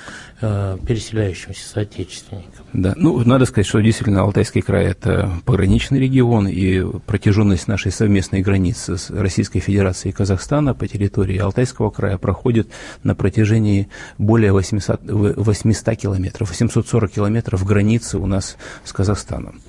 переселяющимся 0.40 1.66
соотечественникам? 1.66 2.55
Да, 2.76 2.92
ну, 2.94 3.18
надо 3.24 3.46
сказать, 3.46 3.66
что 3.66 3.80
действительно 3.80 4.20
Алтайский 4.20 4.60
край– 4.60 4.84
это 4.88 5.30
пограничный 5.46 5.98
регион, 5.98 6.46
и 6.46 6.84
протяженность 7.06 7.68
нашей 7.68 7.90
совместной 7.90 8.42
границы 8.42 8.98
с 8.98 9.08
Российской 9.08 9.60
Федерацией 9.60 10.12
и 10.12 10.14
Казахстана 10.14 10.74
по 10.74 10.86
территории 10.86 11.38
Алтайского 11.38 11.88
края 11.88 12.18
проходит 12.18 12.68
на 13.02 13.14
протяжении 13.14 13.88
более 14.18 14.52
800, 14.52 15.00
800 15.04 15.96
километров, 15.96 16.50
840 16.50 17.10
километров 17.10 17.64
границы 17.64 18.18
у 18.18 18.26
нас 18.26 18.58
с 18.84 18.92
Казахстаном. 18.92 19.62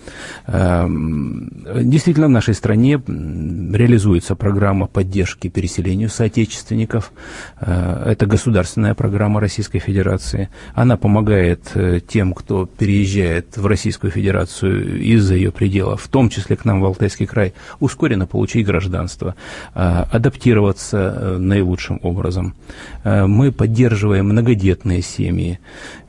Эм, 0.47 1.49
действительно, 1.83 2.27
в 2.27 2.31
нашей 2.31 2.55
стране 2.55 3.01
реализуется 3.07 4.35
программа 4.35 4.87
поддержки 4.87 5.47
переселению 5.47 6.09
соотечественников. 6.09 7.13
Э, 7.61 8.03
это 8.05 8.25
государственная 8.25 8.95
программа 8.95 9.39
Российской 9.39 9.79
Федерации. 9.79 10.49
Она 10.73 10.97
помогает 10.97 11.71
э, 11.73 12.01
тем, 12.05 12.33
кто 12.33 12.65
переезжает 12.65 12.96
приезжает 12.97 13.57
в 13.57 13.65
Российскую 13.67 14.09
Федерацию 14.09 14.99
из-за 14.99 15.35
ее 15.35 15.51
пределов, 15.51 16.01
в 16.01 16.07
том 16.07 16.29
числе 16.29 16.55
к 16.55 16.65
нам 16.65 16.81
в 16.81 16.85
Алтайский 16.85 17.27
край, 17.27 17.53
ускоренно 17.79 18.25
получить 18.25 18.65
гражданство, 18.65 19.35
а, 19.75 20.07
адаптироваться 20.11 20.97
э, 20.97 21.37
наилучшим 21.37 21.99
образом. 22.01 22.55
Э, 23.03 23.27
мы 23.27 23.51
поддерживаем 23.51 24.29
многодетные 24.29 25.03
семьи, 25.03 25.59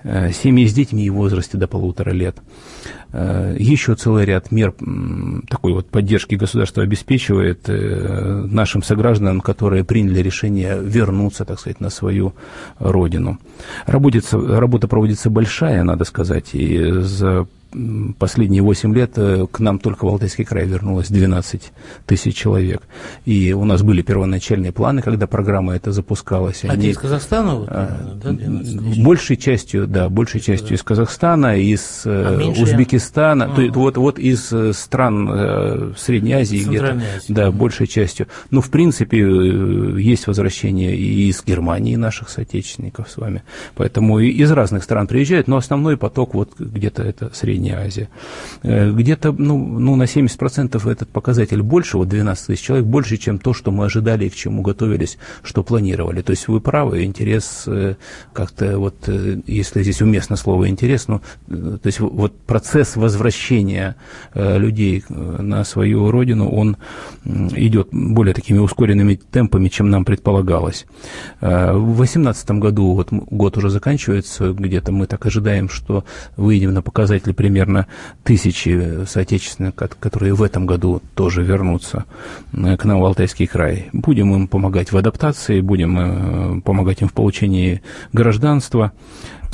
э, 0.03 0.33
семьи 0.33 0.67
с 0.67 0.73
детьми 0.73 1.11
в 1.11 1.15
возрасте 1.15 1.59
до 1.59 1.67
полутора 1.67 2.13
лет. 2.13 2.39
Э, 3.13 3.57
еще 3.59 3.95
целый 3.95 4.25
ряд 4.25 4.53
мер 4.53 4.75
такой 5.49 5.73
вот 5.73 5.89
поддержки 5.89 6.35
государства 6.35 6.83
обеспечивает 6.83 7.69
э, 7.69 8.47
нашим 8.51 8.83
согражданам, 8.83 9.41
которые 9.41 9.85
приняли 9.85 10.21
решение 10.21 10.79
вернуться, 10.81 11.45
так 11.45 11.59
сказать, 11.59 11.81
на 11.81 11.91
свою 11.91 12.35
родину. 12.79 13.39
Работается, 13.87 14.39
работа 14.39 14.89
проводится 14.89 15.31
большая, 15.31 15.85
надо 15.85 16.05
сказать, 16.05 16.55
и 16.55 16.91
за 17.01 17.47
последние 18.19 18.63
8 18.63 18.95
лет 18.95 19.13
э, 19.17 19.47
к 19.51 19.61
нам 19.61 19.79
только 19.79 20.05
в 20.05 20.09
Алтайский 20.09 20.45
край 20.45 20.67
вернулось 20.67 21.09
12 21.09 21.73
тысяч 22.07 22.35
человек. 22.35 22.83
И 23.27 23.53
у 23.53 23.65
нас 23.65 23.83
были 23.83 24.03
первоначальные 24.03 24.73
планы, 24.73 25.03
когда 25.03 25.27
программа 25.27 25.77
эта 25.77 25.93
запускалась. 25.93 26.65
А 26.65 26.73
они, 26.73 26.89
из 26.89 26.99
Казахстана? 26.99 27.57
Вот, 27.57 27.69
а, 27.71 28.19
да, 28.23 28.33
большей 29.03 29.37
частью, 29.37 29.87
да, 29.87 30.09
большей 30.09 30.41
частью 30.41 30.77
из 30.77 30.83
Казахстана, 30.83 31.59
из 31.59 32.03
э, 32.05 32.11
а 32.11 32.63
Узбекистана, 32.63 33.47
а. 33.47 33.55
то, 33.55 33.81
вот, 33.81 33.97
вот 33.99 34.19
из 34.19 34.51
э, 34.53 34.73
стран 34.73 35.95
Средней 35.99 36.35
Азии 36.35 36.65
где-то, 36.65 37.03
да, 37.29 37.51
большей 37.51 37.87
частью. 37.87 38.29
Но, 38.51 38.61
в 38.61 38.71
принципе, 38.71 39.19
есть 39.19 40.27
возвращение 40.27 40.97
и 40.97 41.29
из 41.29 41.45
Германии 41.45 41.97
наших 41.97 42.31
соотечественников 42.31 43.11
с 43.11 43.17
вами. 43.17 43.43
Поэтому 43.75 44.21
из 44.21 44.51
разных 44.51 44.85
стран 44.85 45.07
приезжают, 45.07 45.49
но 45.49 45.57
основной 45.57 45.97
поток 45.97 46.35
вот 46.35 46.53
где-то 46.59 47.03
это 47.03 47.31
Средняя 47.35 47.58
Средняя 47.59 47.87
Азия. 47.87 48.09
Э, 48.63 48.91
где-то 48.93 49.33
ну, 49.33 49.59
ну, 49.59 49.97
на 49.97 50.05
70% 50.05 50.89
этот 50.89 51.09
показатель 51.09 51.63
больше, 51.63 51.99
вот 51.99 52.09
12 52.09 52.47
тысяч 52.47 52.63
человек, 52.63 52.87
больше, 52.87 53.17
чем 53.17 53.39
то, 53.39 53.53
что 53.53 53.71
мы 53.73 53.87
ожидали 53.87 54.27
и 54.27 54.29
к 54.29 54.35
чему 54.35 54.63
готовились, 54.63 55.19
что 55.43 55.63
планировали. 55.65 56.23
То 56.23 56.31
есть 56.31 56.49
вы 56.49 56.61
правы, 56.61 57.05
интерес 57.05 57.65
э, 57.67 57.97
как-то 58.33 58.79
вот, 58.79 59.09
э, 59.09 59.41
если 59.47 59.83
здесь 59.83 60.01
уместно 60.03 60.37
слово 60.37 60.69
интерес, 60.69 61.09
ну, 61.09 61.21
то 61.49 61.87
есть 61.87 62.01
вот 62.01 62.39
процесс 62.41 62.97
возвращения 62.97 63.97
людей 64.35 65.05
на 65.09 65.65
свою 65.65 66.11
родину, 66.11 66.49
он 66.49 66.77
идет 67.25 67.89
более 67.93 68.35
такими 68.35 68.59
ускоренными 68.59 69.15
темпами, 69.17 69.69
чем 69.69 69.91
нам 69.91 70.05
предполагалось. 70.05 70.87
В 71.41 71.97
2018 71.97 72.51
году, 72.53 72.95
вот 72.95 73.09
год 73.11 73.57
уже 73.57 73.71
заканчивается, 73.71 74.53
где-то 74.53 74.93
мы 74.93 75.07
так 75.07 75.27
ожидаем, 75.27 75.69
что 75.69 76.05
выйдем 76.37 76.75
на 76.75 76.83
показатели 76.83 77.33
примерно 77.33 77.48
тысячи 78.25 79.05
соотечественных, 79.07 79.75
которые 79.75 80.35
в 80.35 80.43
этом 80.43 80.67
году 80.67 81.03
тоже 81.15 81.43
вернутся 81.43 82.05
э, 82.53 82.77
к 82.77 82.85
нам 82.85 83.01
в 83.01 83.05
Алтайский 83.05 83.47
край. 83.47 83.89
Будем 83.93 84.35
им 84.35 84.49
помогать 84.49 84.93
в 84.93 84.97
адаптации, 84.97 85.61
будем 85.61 85.99
э, 85.99 86.61
помогать 86.63 87.03
им 87.03 87.09
в 87.09 87.13
получении 87.13 87.83
гражданства. 88.13 88.93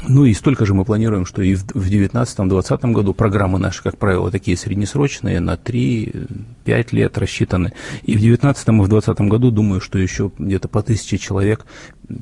Ну 0.03 0.25
и 0.25 0.35
столько 0.35 0.67
же 0.67 0.75
мы 0.75 0.85
планируем, 0.85 1.25
что 1.25 1.43
и 1.43 1.55
в 1.55 1.65
2019-2020 1.75 2.93
году 2.93 3.15
программы 3.15 3.59
наши, 3.59 3.83
как 3.83 3.97
правило, 3.97 4.31
такие 4.31 4.57
среднесрочные, 4.57 5.41
на 5.41 5.55
3-5 5.55 6.89
лет 6.93 7.17
рассчитаны. 7.17 7.73
И 8.03 8.13
в 8.13 8.21
2019 8.21 8.69
и 8.69 8.71
в 8.71 8.89
2020 8.89 9.21
году, 9.29 9.51
думаю, 9.51 9.81
что 9.81 9.99
еще 9.99 10.31
где-то 10.39 10.69
по 10.69 10.83
тысяче 10.83 11.19
человек, 11.19 11.65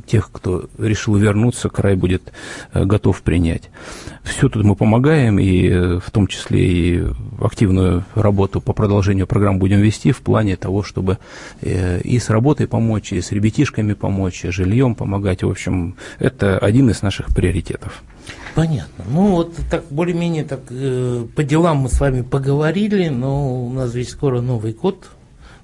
тех, 0.07 0.31
кто 0.31 0.69
решил 0.79 1.17
вернуться, 1.17 1.69
край 1.69 1.97
будет 1.97 2.33
э, 2.73 2.85
готов 2.85 3.21
принять. 3.23 3.71
Все 4.23 4.49
тут 4.49 4.65
мы 4.65 4.77
помогаем, 4.77 5.41
и 5.41 5.69
э, 5.69 5.99
в 5.99 6.11
том 6.13 6.29
числе 6.29 6.61
и 6.61 7.05
активную 7.41 8.05
работу 8.15 8.61
по 8.61 8.73
продолжению 8.73 9.27
программ 9.27 9.59
будем 9.59 9.81
вести 9.81 10.13
в 10.13 10.21
плане 10.21 10.57
того, 10.57 10.85
чтобы 10.85 11.19
э, 11.63 12.01
и 12.03 12.21
с 12.21 12.31
работой 12.31 12.69
помочь, 12.69 13.13
и 13.13 13.21
с 13.21 13.33
ребятишками 13.33 13.95
помочь, 13.95 14.45
и 14.45 14.51
жильем 14.51 14.95
помогать. 14.95 15.43
В 15.43 15.51
общем, 15.51 15.97
это 16.21 16.59
один 16.59 16.91
из 16.91 17.03
наших 17.03 17.35
приоритетов 17.35 17.62
приоритетов. 17.63 18.03
Понятно. 18.55 19.05
Ну 19.09 19.33
вот 19.33 19.57
так 19.71 19.85
более-менее 19.91 20.45
так 20.45 20.61
э, 20.71 21.27
по 21.35 21.43
делам 21.43 21.79
мы 21.79 21.89
с 21.89 21.99
вами 21.99 22.23
поговорили, 22.23 23.09
но 23.09 23.65
у 23.65 23.73
нас 23.73 23.95
ведь 23.95 24.11
скоро 24.11 24.41
Новый 24.41 24.75
год, 24.75 25.11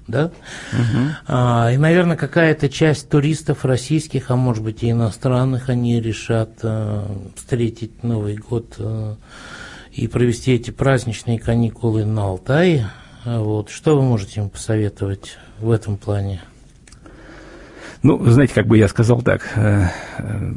да? 0.07 0.31
Угу. 0.73 1.03
А, 1.27 1.71
и, 1.71 1.77
наверное, 1.77 2.17
какая-то 2.17 2.67
часть 2.67 3.09
туристов 3.09 3.63
российских, 3.63 4.31
а 4.31 4.35
может 4.35 4.63
быть 4.63 4.83
и 4.83 4.91
иностранных, 4.91 5.69
они 5.69 6.01
решат 6.01 6.51
а, 6.63 7.05
встретить 7.35 8.03
Новый 8.03 8.37
год 8.37 8.75
а, 8.79 9.17
и 9.91 10.07
провести 10.07 10.53
эти 10.53 10.71
праздничные 10.71 11.39
каникулы 11.39 12.05
на 12.05 12.23
Алтае. 12.23 12.89
Вот. 13.23 13.69
Что 13.69 13.95
вы 13.95 14.01
можете 14.01 14.41
им 14.41 14.49
посоветовать 14.49 15.37
в 15.59 15.69
этом 15.71 15.97
плане? 15.97 16.41
Ну, 18.01 18.23
знаете, 18.25 18.53
как 18.53 18.65
бы 18.65 18.77
я 18.77 18.87
сказал 18.87 19.21
так, 19.21 19.41
э, 19.55 19.87
э, 20.19 20.53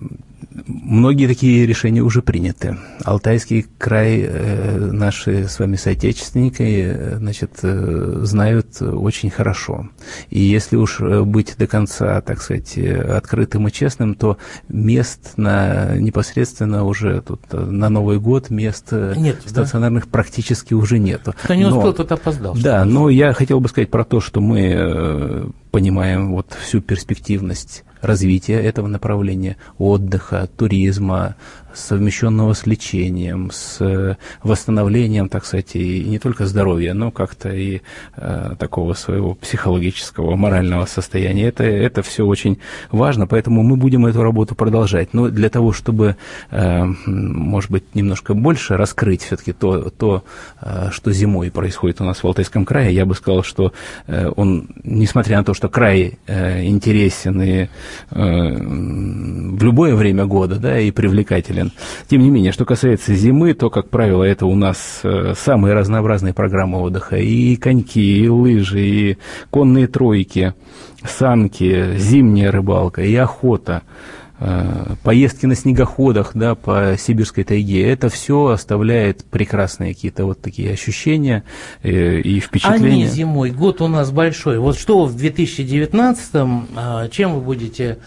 Многие 0.66 1.26
такие 1.26 1.66
решения 1.66 2.02
уже 2.02 2.22
приняты. 2.22 2.76
Алтайский 3.04 3.66
край 3.78 4.22
э, 4.26 4.90
наши 4.92 5.48
с 5.48 5.58
вами 5.58 5.76
соотечественники 5.76 6.62
э, 6.62 7.16
значит, 7.16 7.58
э, 7.62 8.20
знают 8.22 8.80
очень 8.80 9.30
хорошо. 9.30 9.88
И 10.30 10.40
если 10.40 10.76
уж 10.76 11.00
быть 11.00 11.56
до 11.58 11.66
конца, 11.66 12.20
так 12.20 12.42
сказать, 12.42 12.76
открытым 12.76 13.68
и 13.68 13.72
честным, 13.72 14.14
то 14.14 14.38
мест 14.68 15.32
на 15.36 15.96
непосредственно 15.96 16.84
уже 16.84 17.20
тут 17.22 17.40
на 17.52 17.88
Новый 17.88 18.18
год 18.18 18.50
мест 18.50 18.92
нет, 18.92 19.42
стационарных 19.46 20.04
да? 20.04 20.10
практически 20.10 20.74
уже 20.74 20.98
нету. 20.98 21.34
Кто 21.42 21.54
не 21.54 21.64
успел, 21.64 21.82
но, 21.82 21.92
тот 21.92 22.12
опоздал. 22.12 22.54
Да, 22.54 22.84
но 22.84 23.08
я 23.08 23.32
хотел 23.32 23.60
бы 23.60 23.68
сказать 23.68 23.90
про 23.90 24.04
то, 24.04 24.20
что 24.20 24.40
мы 24.40 25.52
понимаем 25.72 26.32
вот 26.32 26.56
всю 26.60 26.80
перспективность 26.80 27.82
развития 28.02 28.60
этого 28.60 28.86
направления, 28.86 29.56
отдыха, 29.78 30.48
туризма, 30.56 31.34
совмещенного 31.74 32.52
с 32.52 32.66
лечением, 32.66 33.50
с 33.52 33.80
э, 33.80 34.16
восстановлением, 34.42 35.28
так 35.28 35.44
сказать, 35.44 35.74
и 35.74 36.04
не 36.04 36.18
только 36.18 36.46
здоровья, 36.46 36.94
но 36.94 37.10
как-то 37.10 37.50
и 37.50 37.80
э, 38.16 38.54
такого 38.58 38.94
своего 38.94 39.34
психологического, 39.34 40.36
морального 40.36 40.86
состояния. 40.86 41.48
Это, 41.48 41.64
это 41.64 42.02
все 42.02 42.26
очень 42.26 42.58
важно, 42.90 43.26
поэтому 43.26 43.62
мы 43.62 43.76
будем 43.76 44.06
эту 44.06 44.22
работу 44.22 44.54
продолжать. 44.54 45.14
Но 45.14 45.28
для 45.28 45.48
того, 45.48 45.72
чтобы, 45.72 46.16
э, 46.50 46.84
может 47.06 47.70
быть, 47.70 47.94
немножко 47.94 48.34
больше 48.34 48.76
раскрыть 48.76 49.22
все-таки 49.22 49.52
то, 49.52 49.90
то 49.90 50.24
э, 50.60 50.88
что 50.90 51.12
зимой 51.12 51.50
происходит 51.50 52.00
у 52.00 52.04
нас 52.04 52.22
в 52.22 52.26
Алтайском 52.26 52.64
крае, 52.64 52.94
я 52.94 53.06
бы 53.06 53.14
сказал, 53.14 53.42
что 53.42 53.72
э, 54.06 54.30
он, 54.36 54.68
несмотря 54.84 55.38
на 55.38 55.44
то, 55.44 55.54
что 55.54 55.68
край 55.68 56.18
э, 56.26 56.64
интересен 56.64 57.40
и 57.42 57.62
э, 57.62 57.68
в 58.10 59.62
любое 59.62 59.94
время 59.94 60.26
года, 60.26 60.56
да, 60.56 60.78
и 60.78 60.90
привлекателен, 60.90 61.61
популярен. 61.62 61.72
Тем 62.08 62.22
не 62.22 62.30
менее, 62.30 62.52
что 62.52 62.64
касается 62.64 63.14
зимы, 63.14 63.54
то, 63.54 63.70
как 63.70 63.88
правило, 63.88 64.24
это 64.24 64.46
у 64.46 64.54
нас 64.54 65.00
э, 65.02 65.34
самые 65.36 65.74
разнообразные 65.74 66.34
программы 66.34 66.80
отдыха. 66.80 67.16
И 67.16 67.56
коньки, 67.56 68.24
и 68.24 68.28
лыжи, 68.28 68.80
и 68.80 69.18
конные 69.50 69.86
тройки, 69.86 70.54
санки, 71.04 71.96
зимняя 71.96 72.50
рыбалка, 72.50 73.02
и 73.02 73.14
охота 73.16 73.82
э, 74.38 74.94
поездки 75.02 75.46
на 75.46 75.54
снегоходах 75.54 76.32
да, 76.34 76.54
по 76.54 76.96
сибирской 76.98 77.44
тайге, 77.44 77.88
это 77.88 78.08
все 78.08 78.48
оставляет 78.48 79.24
прекрасные 79.24 79.94
какие-то 79.94 80.24
вот 80.24 80.40
такие 80.40 80.72
ощущения 80.72 81.44
э, 81.82 82.20
и 82.20 82.40
впечатления. 82.40 82.86
А 82.86 82.96
не 82.96 83.06
зимой, 83.06 83.50
год 83.50 83.80
у 83.80 83.88
нас 83.88 84.10
большой. 84.10 84.58
Вот 84.58 84.78
что 84.78 85.04
в 85.06 85.16
2019-м, 85.16 86.68
а, 86.76 87.08
чем 87.08 87.34
вы 87.34 87.40
будете 87.40 87.98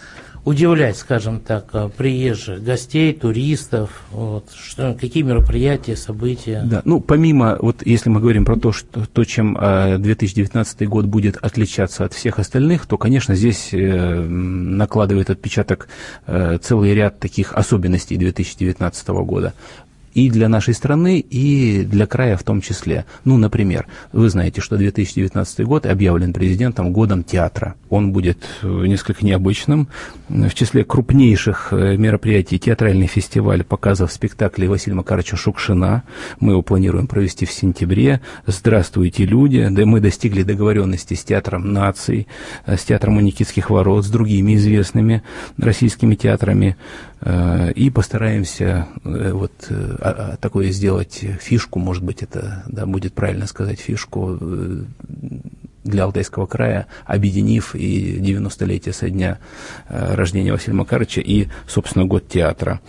удивлять, 0.46 0.96
скажем 0.96 1.40
так, 1.40 1.70
э, 1.72 1.90
приезжих, 1.94 2.62
гостей, 2.62 3.12
туристов, 3.12 4.04
вот, 4.12 4.48
что, 4.56 4.96
какие 4.98 5.24
мероприятия, 5.24 5.96
события? 5.96 6.62
Да, 6.64 6.82
ну, 6.84 7.00
помимо, 7.00 7.58
вот 7.60 7.84
если 7.84 8.10
мы 8.10 8.20
говорим 8.20 8.44
про 8.44 8.54
то, 8.54 8.70
что, 8.70 9.06
то, 9.06 9.24
чем 9.24 9.54
2019 9.54 10.82
э, 10.82 10.86
год 10.86 11.06
будет 11.06 11.36
отличаться 11.36 12.04
от 12.04 12.14
всех 12.14 12.38
остальных, 12.38 12.86
то, 12.86 12.96
конечно, 12.96 13.34
здесь 13.34 13.70
э, 13.72 14.20
накладывает 14.20 15.30
отпечаток 15.30 15.88
целый 16.60 16.94
ряд 16.94 17.18
таких 17.18 17.52
особенностей 17.52 18.16
2019 18.16 19.08
года 19.08 19.52
и 20.16 20.30
для 20.30 20.48
нашей 20.48 20.72
страны, 20.72 21.20
и 21.20 21.84
для 21.84 22.06
края 22.06 22.38
в 22.38 22.42
том 22.42 22.62
числе. 22.62 23.04
Ну, 23.26 23.36
например, 23.36 23.86
вы 24.14 24.30
знаете, 24.30 24.62
что 24.62 24.78
2019 24.78 25.60
год 25.66 25.84
объявлен 25.84 26.32
президентом 26.32 26.90
годом 26.90 27.22
театра. 27.22 27.74
Он 27.90 28.12
будет 28.12 28.38
э, 28.62 28.66
несколько 28.66 29.26
необычным. 29.26 29.88
В 30.30 30.54
числе 30.54 30.84
крупнейших 30.84 31.68
э, 31.70 31.98
мероприятий 31.98 32.58
театральный 32.58 33.08
фестиваль 33.08 33.62
показов 33.62 34.10
спектаклей 34.10 34.68
Василия 34.68 34.96
Макаровича 34.96 35.36
Шукшина. 35.36 36.02
Мы 36.40 36.52
его 36.52 36.62
планируем 36.62 37.08
провести 37.08 37.44
в 37.44 37.52
сентябре. 37.52 38.22
«Здравствуйте, 38.46 39.26
люди!» 39.26 39.68
Да 39.70 39.84
мы 39.84 40.00
достигли 40.00 40.44
договоренности 40.44 41.12
с 41.12 41.24
Театром 41.24 41.74
наций, 41.74 42.26
э, 42.64 42.78
с 42.78 42.84
Театром 42.84 43.18
у 43.18 43.20
Никитских 43.20 43.68
ворот, 43.68 44.06
с 44.06 44.08
другими 44.08 44.54
известными 44.54 45.22
российскими 45.58 46.14
театрами. 46.14 46.76
И 47.74 47.90
постараемся 47.90 48.88
вот 49.02 49.52
а, 50.06 50.32
а, 50.32 50.36
такое 50.36 50.70
сделать 50.70 51.24
фишку, 51.40 51.78
может 51.78 52.04
быть, 52.04 52.22
это 52.22 52.62
да, 52.66 52.86
будет 52.86 53.14
правильно 53.14 53.46
сказать, 53.46 53.80
фишку 53.80 54.38
для 55.84 56.04
Алтайского 56.04 56.46
края, 56.46 56.86
объединив 57.04 57.74
и 57.74 58.18
90-летие 58.18 58.92
со 58.92 59.08
дня 59.08 59.38
рождения 59.88 60.52
Василия 60.52 60.74
Макаровича 60.74 61.20
и, 61.20 61.46
собственно, 61.68 62.04
год 62.06 62.28
театра. 62.28 62.80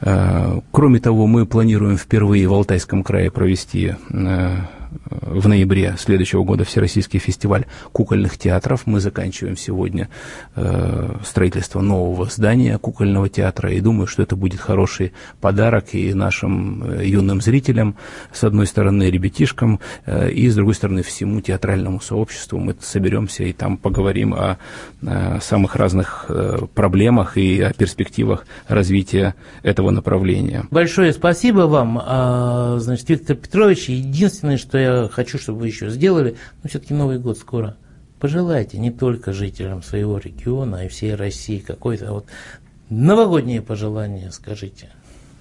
Кроме 0.00 0.98
того, 0.98 1.28
мы 1.28 1.46
планируем 1.46 1.96
впервые 1.96 2.48
в 2.48 2.52
Алтайском 2.52 3.04
крае 3.04 3.30
провести 3.30 3.94
в 5.20 5.48
ноябре 5.48 5.94
следующего 5.98 6.44
года 6.44 6.64
Всероссийский 6.64 7.18
фестиваль 7.18 7.66
кукольных 7.92 8.38
театров. 8.38 8.82
Мы 8.86 9.00
заканчиваем 9.00 9.56
сегодня 9.56 10.08
э, 10.56 11.16
строительство 11.24 11.80
нового 11.80 12.26
здания 12.26 12.78
кукольного 12.78 13.28
театра, 13.28 13.72
и 13.72 13.80
думаю, 13.80 14.06
что 14.06 14.22
это 14.22 14.36
будет 14.36 14.60
хороший 14.60 15.12
подарок 15.40 15.94
и 15.94 16.12
нашим 16.14 16.82
э, 16.84 17.06
юным 17.06 17.40
зрителям, 17.40 17.96
с 18.32 18.44
одной 18.44 18.66
стороны, 18.66 19.04
ребятишкам, 19.04 19.80
э, 20.06 20.30
и 20.30 20.48
с 20.48 20.54
другой 20.54 20.74
стороны, 20.74 21.02
всему 21.02 21.40
театральному 21.40 22.00
сообществу. 22.00 22.58
Мы 22.58 22.76
соберемся 22.80 23.44
и 23.44 23.52
там 23.52 23.76
поговорим 23.76 24.34
о, 24.34 24.58
самых 25.40 25.76
разных 25.76 26.30
проблемах 26.74 27.36
и 27.36 27.60
о 27.60 27.72
перспективах 27.72 28.46
развития 28.68 29.34
этого 29.62 29.90
направления. 29.90 30.66
Большое 30.70 31.12
спасибо 31.12 31.62
вам, 31.62 32.00
а, 32.02 32.78
значит, 32.78 33.08
Виктор 33.08 33.36
Петрович. 33.36 33.88
Единственное, 33.88 34.56
что 34.56 34.78
я 34.80 35.08
хочу, 35.10 35.38
чтобы 35.38 35.60
вы 35.60 35.66
еще 35.68 35.90
сделали, 35.90 36.36
но 36.62 36.68
все-таки 36.68 36.94
Новый 36.94 37.18
год 37.18 37.38
скоро. 37.38 37.76
Пожелайте 38.18 38.78
не 38.78 38.90
только 38.90 39.32
жителям 39.32 39.82
своего 39.82 40.18
региона, 40.18 40.80
а 40.80 40.84
и 40.84 40.88
всей 40.88 41.14
России 41.14 41.58
какое-то 41.58 42.12
вот 42.12 42.26
новогоднее 42.90 43.62
пожелание, 43.62 44.30
скажите. 44.30 44.90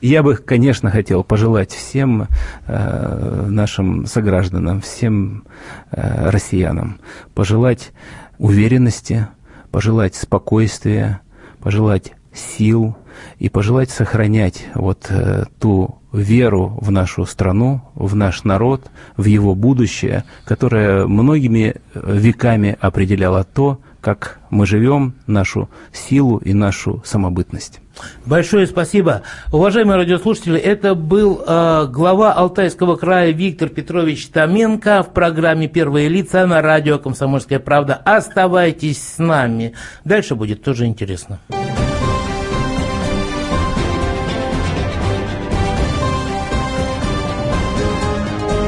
Я 0.02 0.24
бы, 0.24 0.36
конечно, 0.36 0.90
хотел 0.92 1.26
пожелать 1.26 1.74
всем 1.74 2.30
э, 2.68 3.46
нашим 3.50 4.06
согражданам, 4.06 4.80
всем 4.80 5.44
э, 5.92 6.30
россиянам, 6.30 7.02
пожелать 7.36 7.92
уверенности, 8.38 9.28
пожелать 9.72 10.16
спокойствия, 10.16 11.20
пожелать 11.60 12.14
сил 12.34 12.96
и 13.40 13.50
пожелать 13.50 13.90
сохранять 13.90 14.68
вот 14.74 15.08
э, 15.10 15.46
ту 15.60 15.99
веру 16.12 16.78
в 16.82 16.92
нашу 16.92 17.26
страну, 17.26 17.82
в 17.96 18.16
наш 18.16 18.44
народ, 18.44 18.84
в 19.18 19.26
его 19.26 19.56
будущее, 19.56 20.24
которое 20.46 21.06
многими 21.06 21.76
веками 21.94 22.78
определяло 22.80 23.44
то, 23.44 23.80
как 24.02 24.40
мы 24.50 24.66
живем, 24.66 25.14
нашу 25.28 25.70
силу 25.92 26.38
и 26.38 26.54
нашу 26.54 27.02
самобытность. 27.06 27.82
Большое 28.26 28.66
спасибо. 28.66 29.24
Уважаемые 29.52 29.98
радиослушатели, 29.98 30.58
это 30.58 30.96
был 30.96 31.44
э, 31.46 31.88
глава 31.92 32.32
Алтайского 32.34 32.96
края 32.96 33.32
Виктор 33.32 33.68
Петрович 33.68 34.28
Томенко 34.28 35.04
в 35.04 35.14
программе 35.14 35.68
«Первые 35.68 36.08
лица» 36.08 36.46
на 36.48 36.62
радио 36.62 36.98
«Комсомольская 36.98 37.60
правда». 37.60 37.96
Оставайтесь 37.96 39.16
с 39.16 39.18
нами. 39.18 39.74
Дальше 40.06 40.36
будет 40.36 40.64
тоже 40.64 40.86
интересно. 40.86 41.40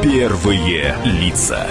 Первые 0.02 0.96
лица. 1.04 1.68